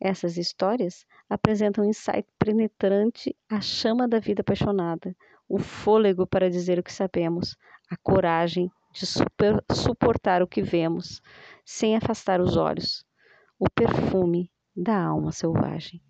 [0.00, 5.14] Essas histórias apresentam um insight penetrante à chama da vida apaixonada,
[5.48, 7.56] o fôlego para dizer o que sabemos,
[7.90, 11.20] a coragem de super, suportar o que vemos,
[11.64, 13.04] sem afastar os olhos,
[13.58, 16.00] o perfume da alma selvagem.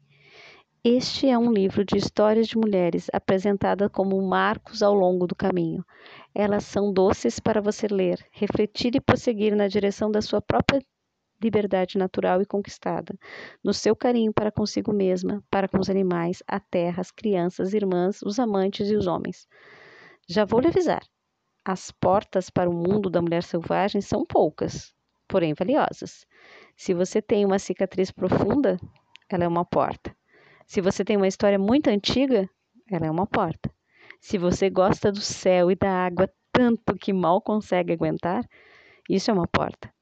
[0.82, 5.84] Este é um livro de histórias de mulheres apresentada como marcos ao longo do caminho.
[6.34, 10.82] Elas são doces para você ler, refletir e prosseguir na direção da sua própria
[11.38, 13.14] liberdade natural e conquistada,
[13.62, 18.22] no seu carinho para consigo mesma, para com os animais, a terra, as crianças, irmãs,
[18.22, 19.46] os amantes e os homens.
[20.26, 21.02] Já vou lhe avisar:
[21.62, 24.94] as portas para o mundo da mulher selvagem são poucas,
[25.28, 26.26] porém valiosas.
[26.74, 28.78] Se você tem uma cicatriz profunda,
[29.28, 30.18] ela é uma porta.
[30.70, 32.48] Se você tem uma história muito antiga,
[32.88, 33.68] ela é uma porta.
[34.20, 38.44] Se você gosta do céu e da água tanto que mal consegue aguentar,
[39.08, 39.92] isso é uma porta.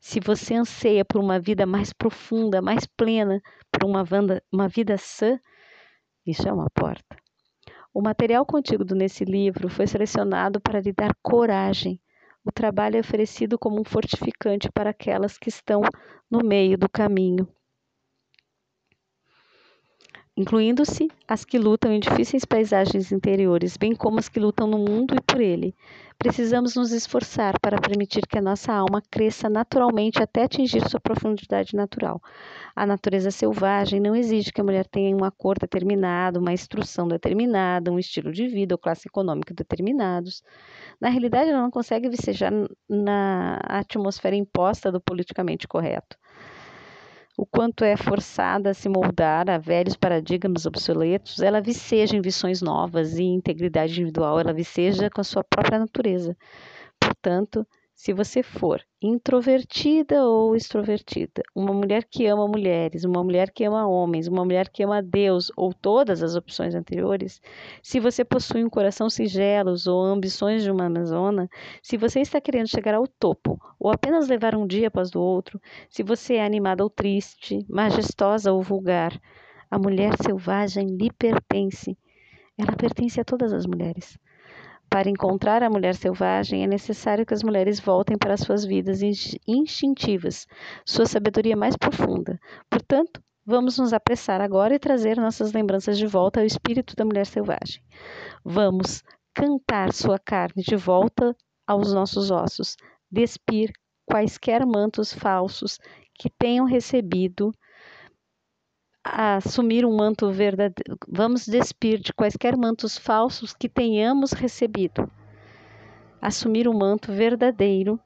[0.00, 4.98] Se você anseia por uma vida mais profunda, mais plena, por uma, vanda, uma vida
[4.98, 5.38] sã,
[6.26, 7.16] isso é uma porta.
[7.94, 12.00] O material contido nesse livro foi selecionado para lhe dar coragem.
[12.44, 15.82] O trabalho é oferecido como um fortificante para aquelas que estão
[16.28, 17.48] no meio do caminho
[20.36, 25.14] incluindo-se as que lutam em difíceis paisagens interiores, bem como as que lutam no mundo
[25.16, 25.74] e por ele.
[26.18, 31.74] Precisamos nos esforçar para permitir que a nossa alma cresça naturalmente até atingir sua profundidade
[31.74, 32.22] natural.
[32.74, 37.90] A natureza selvagem não exige que a mulher tenha uma cor determinada, uma instrução determinada,
[37.90, 40.42] um estilo de vida ou classe econômica determinados.
[41.00, 42.52] Na realidade, ela não consegue vicejar
[42.88, 46.16] na atmosfera imposta do politicamente correto
[47.36, 52.62] o quanto é forçada a se moldar a velhos paradigmas obsoletos, ela viceja em visões
[52.62, 56.36] novas e integridade individual, ela viceja com a sua própria natureza.
[57.00, 57.66] Portanto,
[57.96, 63.88] se você for introvertida ou extrovertida, uma mulher que ama mulheres, uma mulher que ama
[63.88, 67.40] homens, uma mulher que ama Deus ou todas as opções anteriores,
[67.82, 71.48] se você possui um coração singelos ou ambições de uma amazona,
[71.82, 75.58] se você está querendo chegar ao topo ou apenas levar um dia após o outro,
[75.88, 79.18] se você é animada ou triste, majestosa ou vulgar,
[79.70, 81.96] a mulher selvagem lhe pertence.
[82.58, 84.18] Ela pertence a todas as mulheres.
[84.88, 89.00] Para encontrar a mulher selvagem, é necessário que as mulheres voltem para suas vidas
[89.46, 90.46] instintivas,
[90.84, 92.38] sua sabedoria mais profunda.
[92.70, 97.26] Portanto, vamos nos apressar agora e trazer nossas lembranças de volta ao espírito da mulher
[97.26, 97.82] selvagem.
[98.44, 99.02] Vamos
[99.34, 102.76] cantar sua carne de volta aos nossos ossos,
[103.10, 103.70] despir
[104.06, 105.78] quaisquer mantos falsos
[106.14, 107.52] que tenham recebido
[109.12, 115.10] assumir um manto verdadeiro, vamos despir de quaisquer mantos falsos que tenhamos recebido.
[116.20, 118.00] Assumir o um manto verdadeiro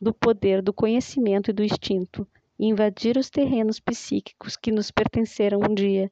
[0.00, 2.26] do poder do conhecimento e do instinto,
[2.58, 6.10] invadir os terrenos psíquicos que nos pertenceram um dia,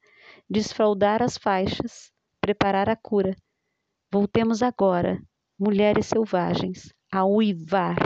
[0.51, 3.36] desfraldar as faixas, preparar a cura.
[4.11, 5.22] Voltemos agora,
[5.59, 7.97] mulheres selvagens, a uivar,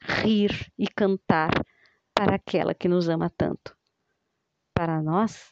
[0.00, 1.50] rir e cantar
[2.14, 3.76] para aquela que nos ama tanto.
[4.74, 5.51] Para nós,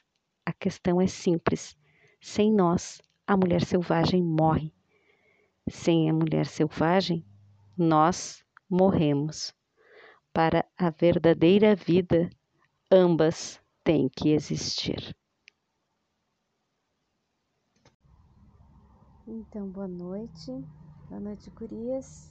[0.50, 1.76] a questão é simples.
[2.20, 4.74] Sem nós, a mulher selvagem morre.
[5.68, 7.24] Sem a mulher selvagem,
[7.78, 9.54] nós morremos.
[10.32, 12.30] para a verdadeira vida,
[12.90, 15.14] ambas têm que existir.
[19.26, 20.52] Então, boa noite,
[21.08, 22.30] boa noite, Curias.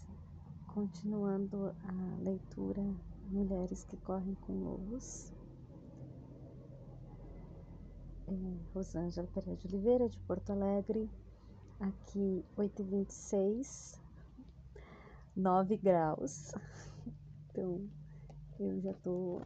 [0.74, 2.84] Continuando a leitura
[3.30, 5.34] Mulheres que Correm com Lobos.
[8.30, 8.32] É,
[8.76, 11.10] Rosângela Pereira de Oliveira, de Porto Alegre,
[11.80, 14.00] aqui 8h26,
[15.36, 16.52] 9 graus.
[17.50, 17.90] Então,
[18.60, 19.42] eu já estou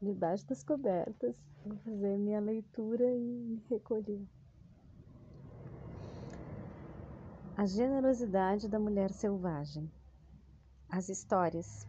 [0.00, 4.26] debaixo das cobertas, vou fazer minha leitura e me recolher.
[7.54, 9.92] A generosidade da mulher selvagem.
[10.88, 11.86] As histórias.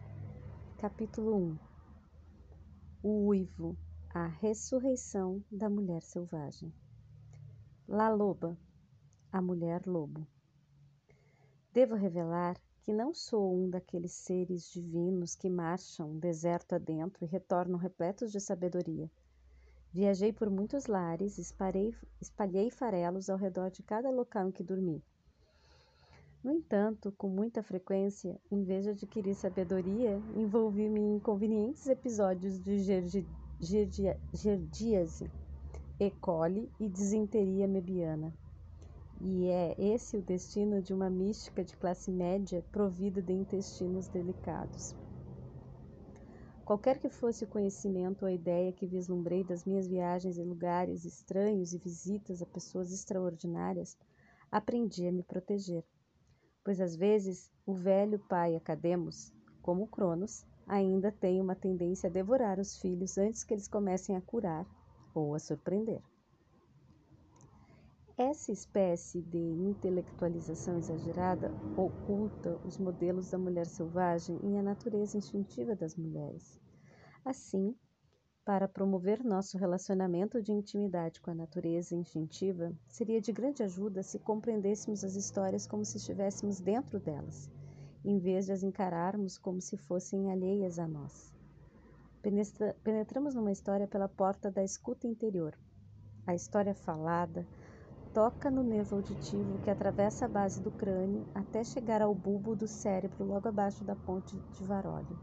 [0.78, 1.58] Capítulo 1.
[3.02, 3.78] O uivo,
[4.14, 6.72] a ressurreição da mulher selvagem.
[7.88, 8.56] La Loba,
[9.32, 10.24] a mulher lobo.
[11.72, 17.76] Devo revelar que não sou um daqueles seres divinos que marcham deserto adentro e retornam
[17.76, 19.10] repletos de sabedoria.
[19.92, 25.02] Viajei por muitos lares, espalhei, espalhei farelos ao redor de cada local em que dormi.
[26.40, 32.78] No entanto, com muita frequência, em vez de adquirir sabedoria, envolvi-me em inconvenientes episódios de
[33.64, 35.30] gerdíase,
[35.98, 36.10] E.
[36.10, 38.32] coli e disenteria mebiana.
[39.20, 44.94] E é esse o destino de uma mística de classe média provida de intestinos delicados.
[46.64, 51.04] Qualquer que fosse o conhecimento ou a ideia que vislumbrei das minhas viagens em lugares
[51.04, 53.96] estranhos e visitas a pessoas extraordinárias,
[54.50, 55.84] aprendi a me proteger
[56.64, 62.58] pois às vezes o velho pai Academos, como Cronos, ainda tem uma tendência a devorar
[62.58, 64.66] os filhos antes que eles comecem a curar
[65.14, 66.02] ou a surpreender.
[68.16, 75.74] Essa espécie de intelectualização exagerada oculta os modelos da mulher selvagem e a natureza instintiva
[75.74, 76.60] das mulheres.
[77.24, 77.74] Assim,
[78.44, 84.18] para promover nosso relacionamento de intimidade com a natureza instintiva, seria de grande ajuda se
[84.20, 87.50] compreendêssemos as histórias como se estivéssemos dentro delas,
[88.04, 91.32] em vez de as encararmos como se fossem alheias a nós.
[92.22, 95.56] Penetra penetramos numa história pela porta da escuta interior.
[96.26, 97.46] A história falada
[98.14, 102.68] toca no nervo auditivo que atravessa a base do crânio até chegar ao bulbo do
[102.68, 105.18] cérebro logo abaixo da ponte de Varolio.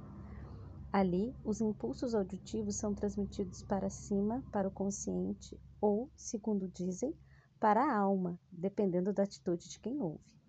[0.92, 7.16] Ali, os impulsos auditivos são transmitidos para cima, para o consciente, ou, segundo dizem,
[7.62, 10.41] para a alma, dependendo da atitude de quem ouve.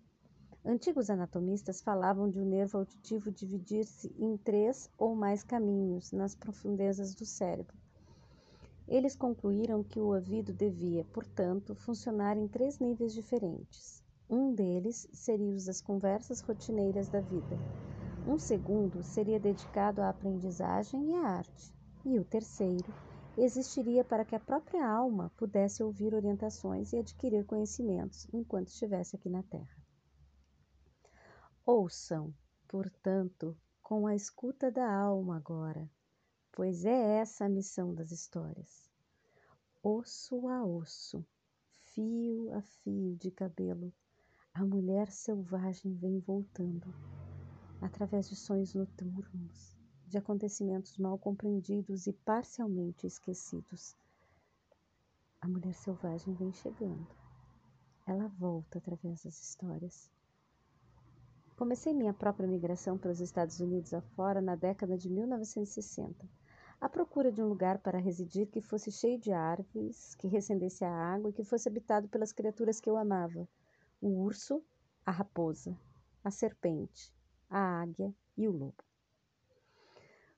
[0.65, 7.13] Antigos anatomistas falavam de um nervo auditivo dividir-se em três ou mais caminhos nas profundezas
[7.13, 7.77] do cérebro.
[8.87, 14.01] Eles concluíram que o ouvido devia, portanto, funcionar em três níveis diferentes.
[14.29, 17.57] Um deles seria os das conversas rotineiras da vida
[18.25, 21.73] um segundo seria dedicado à aprendizagem e à arte,
[22.05, 22.93] e o terceiro
[23.37, 29.29] existiria para que a própria alma pudesse ouvir orientações e adquirir conhecimentos enquanto estivesse aqui
[29.29, 29.82] na Terra.
[31.65, 32.35] Ouçam,
[32.67, 35.89] portanto, com a escuta da alma agora,
[36.51, 38.91] pois é essa a missão das histórias.
[39.81, 41.25] Osso a osso,
[41.85, 43.93] fio a fio de cabelo,
[44.53, 46.93] a mulher selvagem vem voltando
[47.79, 53.95] através de sonhos noturnos, de acontecimentos mal compreendidos e parcialmente esquecidos.
[55.39, 57.07] A mulher selvagem vem chegando.
[58.05, 60.11] Ela volta através das histórias.
[61.55, 66.27] Comecei minha própria migração pelos Estados Unidos afora na década de 1960,
[66.81, 70.91] à procura de um lugar para residir que fosse cheio de árvores, que recendesse a
[70.91, 73.47] água e que fosse habitado pelas criaturas que eu amava:
[74.01, 74.63] o urso,
[75.05, 75.77] a raposa,
[76.23, 77.13] a serpente,
[77.47, 78.83] a águia e o lobo.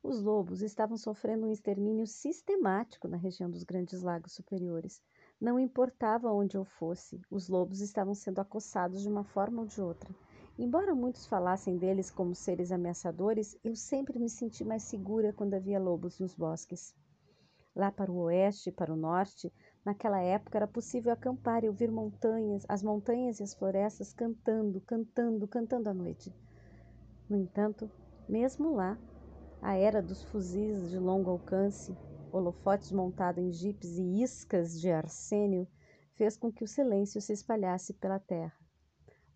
[0.03, 5.01] Os lobos estavam sofrendo um extermínio sistemático na região dos Grandes Lagos Superiores.
[5.39, 9.81] Não importava onde eu fosse, os lobos estavam sendo acossados de uma forma ou de
[9.81, 10.13] outra.
[10.57, 15.77] Embora muitos falassem deles como seres ameaçadores, eu sempre me senti mais segura quando havia
[15.77, 16.95] lobos nos bosques.
[17.75, 19.51] Lá para o oeste e para o norte,
[19.83, 25.45] naquela época era possível acampar e ouvir montanhas, as montanhas e as florestas cantando, cantando,
[25.45, 26.33] cantando à noite.
[27.27, 27.91] No entanto,
[28.25, 28.97] mesmo lá,
[29.61, 31.97] a era dos fuzis de longo alcance,
[32.31, 35.67] holofotes montados em jipes e iscas de arsênio
[36.13, 38.57] fez com que o silêncio se espalhasse pela terra.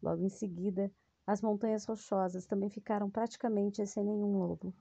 [0.01, 0.89] Logo em seguida,
[1.29, 4.73] as montanhas rochosas também ficaram praticamente sem nenhum lobo.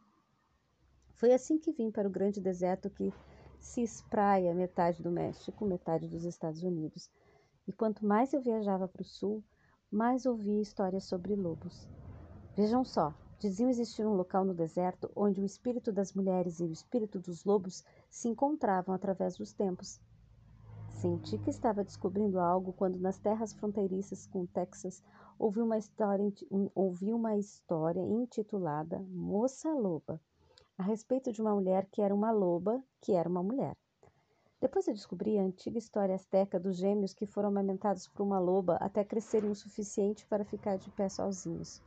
[1.12, 3.12] Foi assim que vim para o grande deserto que
[3.61, 7.11] se espraia metade do México, metade dos Estados Unidos.
[7.66, 9.45] E quanto mais eu viajava para o sul,
[9.91, 11.87] mais ouvia histórias sobre lobos.
[12.57, 16.73] Vejam só, Diziam existir um local no deserto onde o espírito das mulheres e o
[16.73, 20.01] espírito dos lobos se encontravam através dos tempos.
[21.01, 25.01] Senti que estava descobrindo algo quando, nas terras fronteiriças com o Texas,
[25.39, 30.20] ouvi uma história, um, ouvi uma história intitulada Moça Loba,
[30.77, 33.77] a respeito de uma mulher que era uma loba, que era uma mulher.
[34.61, 38.75] Depois eu descobri a antiga história asteca dos gêmeos que foram amamentados por uma loba
[38.81, 41.81] até crescerem o suficiente para ficar de pé sozinhos.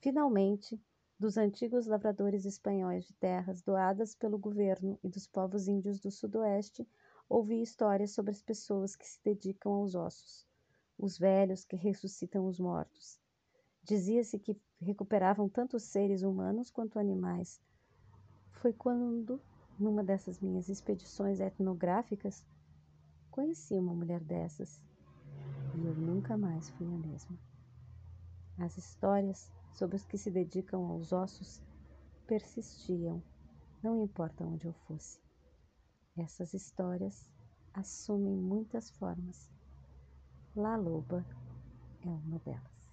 [0.00, 0.78] Finalmente,
[1.18, 6.86] dos antigos lavradores espanhóis de terras doadas pelo governo e dos povos índios do sudoeste,
[7.28, 10.46] ouvi histórias sobre as pessoas que se dedicam aos ossos,
[10.98, 13.20] os velhos que ressuscitam os mortos.
[13.82, 17.60] Dizia-se que recuperavam tanto seres humanos quanto animais.
[18.52, 19.40] Foi quando
[19.78, 22.44] numa dessas minhas expedições etnográficas,
[23.30, 24.80] conheci uma mulher dessas
[25.74, 27.38] e eu nunca mais fui a mesma.
[28.58, 31.62] As histórias sobre os que se dedicam aos ossos
[32.26, 33.22] persistiam,
[33.80, 35.27] não importa onde eu fosse.
[36.18, 37.30] Essas histórias
[37.72, 39.48] assumem muitas formas.
[40.56, 41.24] La Loba
[42.04, 42.92] é uma delas.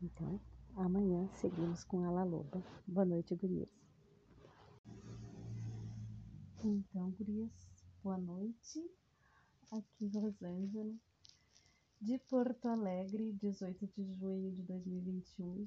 [0.00, 0.40] Então,
[0.76, 2.62] amanhã seguimos com a La Loba.
[2.86, 3.68] Boa noite, gurias.
[6.62, 7.50] Então, gurias,
[8.04, 8.88] boa noite.
[9.72, 10.94] Aqui Rosângela,
[12.00, 15.66] de Porto Alegre, 18 de junho de 2021,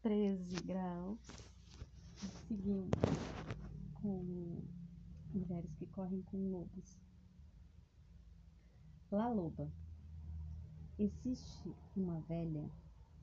[0.00, 1.20] 13 graus.
[2.48, 2.90] Seguindo
[4.00, 4.79] com
[5.34, 6.98] mulheres que correm com lobos.
[9.10, 9.70] La Loba.
[10.98, 12.70] Existe uma velha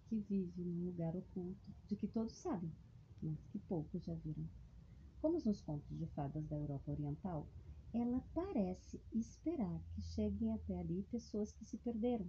[0.07, 2.71] que vive num lugar oculto de que todos sabem,
[3.21, 4.47] mas que poucos já viram.
[5.21, 7.47] Como nos contos de fadas da Europa Oriental,
[7.93, 12.27] ela parece esperar que cheguem até ali pessoas que se perderam,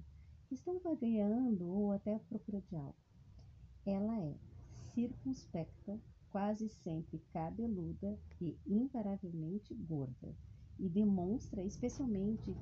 [0.49, 2.97] que estão vagueando ou até à procura de algo.
[3.85, 4.35] Ela é
[4.95, 5.99] circunspecta,
[6.31, 10.37] quase sempre cabeluda e invariavelmente gorda,
[10.79, 12.57] e demonstra especialmente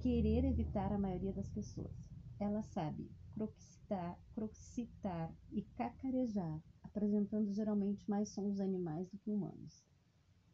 [0.00, 1.94] querer evitar a maioria das pessoas.
[2.38, 6.62] Ela sabe croxitar, croxitar e cacarejar
[6.94, 9.84] apresentando geralmente mais sons animais do que humanos.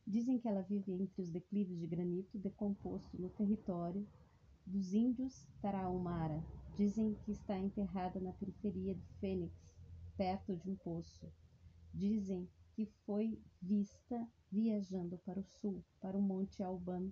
[0.06, 4.08] Dizem que ela vive entre os declives de granito decomposto no território
[4.66, 6.42] dos índios Tarahumara.
[6.74, 9.54] Dizem que está enterrada na periferia de Fênix,
[10.16, 11.30] perto de um poço.
[11.92, 17.10] Dizem que foi vista viajando para o sul, para o Monte Alban,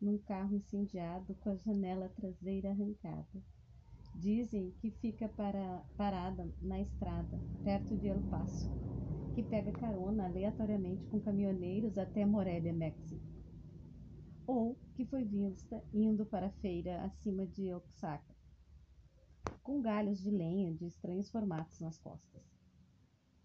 [0.00, 3.42] num carro incendiado com a janela traseira arrancada.
[4.14, 8.70] Dizem que fica para, parada na estrada, perto de El Paso,
[9.34, 13.22] que pega carona aleatoriamente com caminhoneiros até Morelia, México.
[14.46, 18.34] Ou que foi vista indo para a feira acima de Oaxaca,
[19.62, 22.51] com galhos de lenha de estranhos formatos nas costas.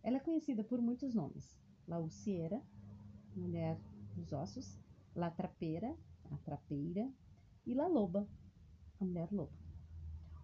[0.07, 1.53] Ela é conhecida por muitos nomes:
[1.85, 2.63] La Uciera,
[3.35, 3.77] mulher
[4.15, 4.79] dos ossos,
[5.13, 5.93] La Trapeira,
[6.31, 7.11] a trapeira,
[7.65, 8.25] e La Loba,
[9.01, 9.51] a mulher loba.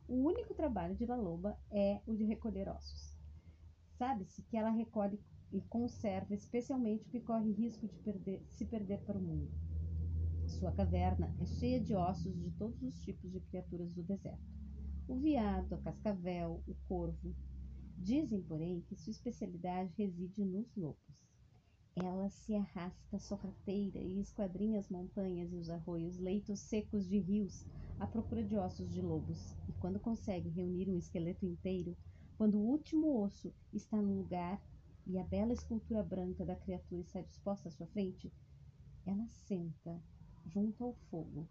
[0.05, 3.17] O único trabalho de La Loba é o de recolher ossos.
[3.97, 5.17] Sabe-se que ela recolhe
[5.53, 9.49] e conserva especialmente o que corre risco de perder, se perder para o mundo.
[10.45, 14.43] Sua caverna é cheia de ossos de todos os tipos de criaturas do deserto:
[15.07, 17.33] o veado, a cascavel, o corvo.
[17.97, 21.23] Dizem, porém, que sua especialidade reside nos lobos.
[21.95, 27.65] Ela se arrasta sorrateira e esquadrinha as montanhas e os arroios, leitos secos de rios,
[27.99, 31.95] à procura de ossos de lobos, e quando consegue reunir um esqueleto inteiro,
[32.37, 34.61] quando o último osso está no lugar
[35.05, 38.33] e a bela escultura branca da criatura está disposta à sua frente,
[39.05, 40.01] ela senta
[40.45, 41.47] junto ao fogo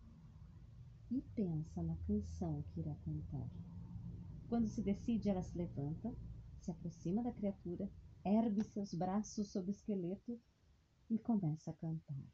[1.10, 3.48] e pensa na canção que irá cantar.
[4.48, 6.14] Quando se decide, ela se levanta,
[6.62, 7.90] se aproxima da criatura,
[8.24, 10.40] ergue seus braços sobre o esqueleto
[11.10, 12.24] e começa a cantar.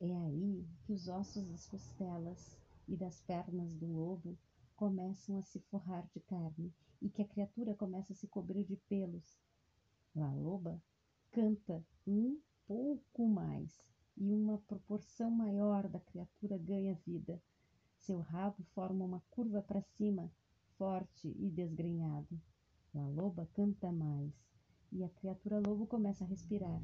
[0.00, 4.38] É aí que os ossos das costelas e das pernas do lobo
[4.76, 6.72] começam a se forrar de carne
[7.02, 9.40] e que a criatura começa a se cobrir de pelos.
[10.14, 10.80] A loba
[11.32, 13.82] canta um pouco mais
[14.16, 17.42] e uma proporção maior da criatura ganha vida.
[17.98, 20.30] Seu rabo forma uma curva para cima,
[20.78, 22.40] forte e desgrenhado.
[22.94, 24.32] A loba canta mais
[24.92, 26.80] e a criatura lobo começa a respirar.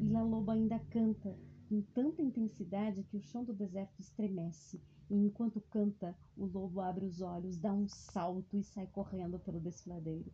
[0.00, 1.36] E a loba ainda canta
[1.68, 4.80] com tanta intensidade que o chão do deserto estremece
[5.12, 9.60] e enquanto canta, o lobo abre os olhos, dá um salto e sai correndo pelo
[9.60, 10.32] desfiladeiro.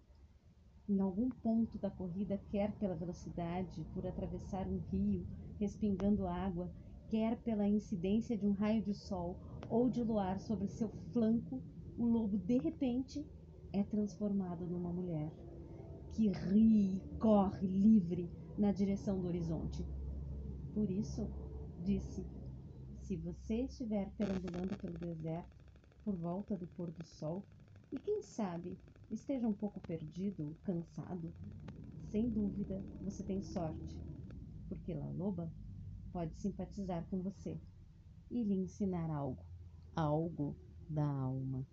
[0.88, 5.26] Em algum ponto da corrida, quer pela velocidade, por atravessar um rio,
[5.58, 6.70] respingando água,
[7.08, 9.36] quer pela incidência de um raio de sol
[9.68, 11.60] ou de luar sobre seu flanco,
[11.98, 13.26] o lobo de repente
[13.72, 15.32] é transformado numa mulher.
[16.12, 19.88] que ri e corre livre na direção do horizonte.
[20.74, 21.30] Por isso,
[21.78, 22.28] disse:
[23.00, 25.64] Se você estiver perambulando pelo deserto,
[26.04, 27.46] por volta do pôr do sol,
[27.92, 28.78] e quem sabe
[29.10, 31.34] esteja um pouco perdido, cansado,
[32.10, 34.00] sem dúvida você tem sorte,
[34.68, 35.52] porque La Loba
[36.12, 37.60] pode simpatizar com você
[38.30, 39.44] e lhe ensinar algo,
[39.94, 40.56] algo
[40.88, 41.66] da alma.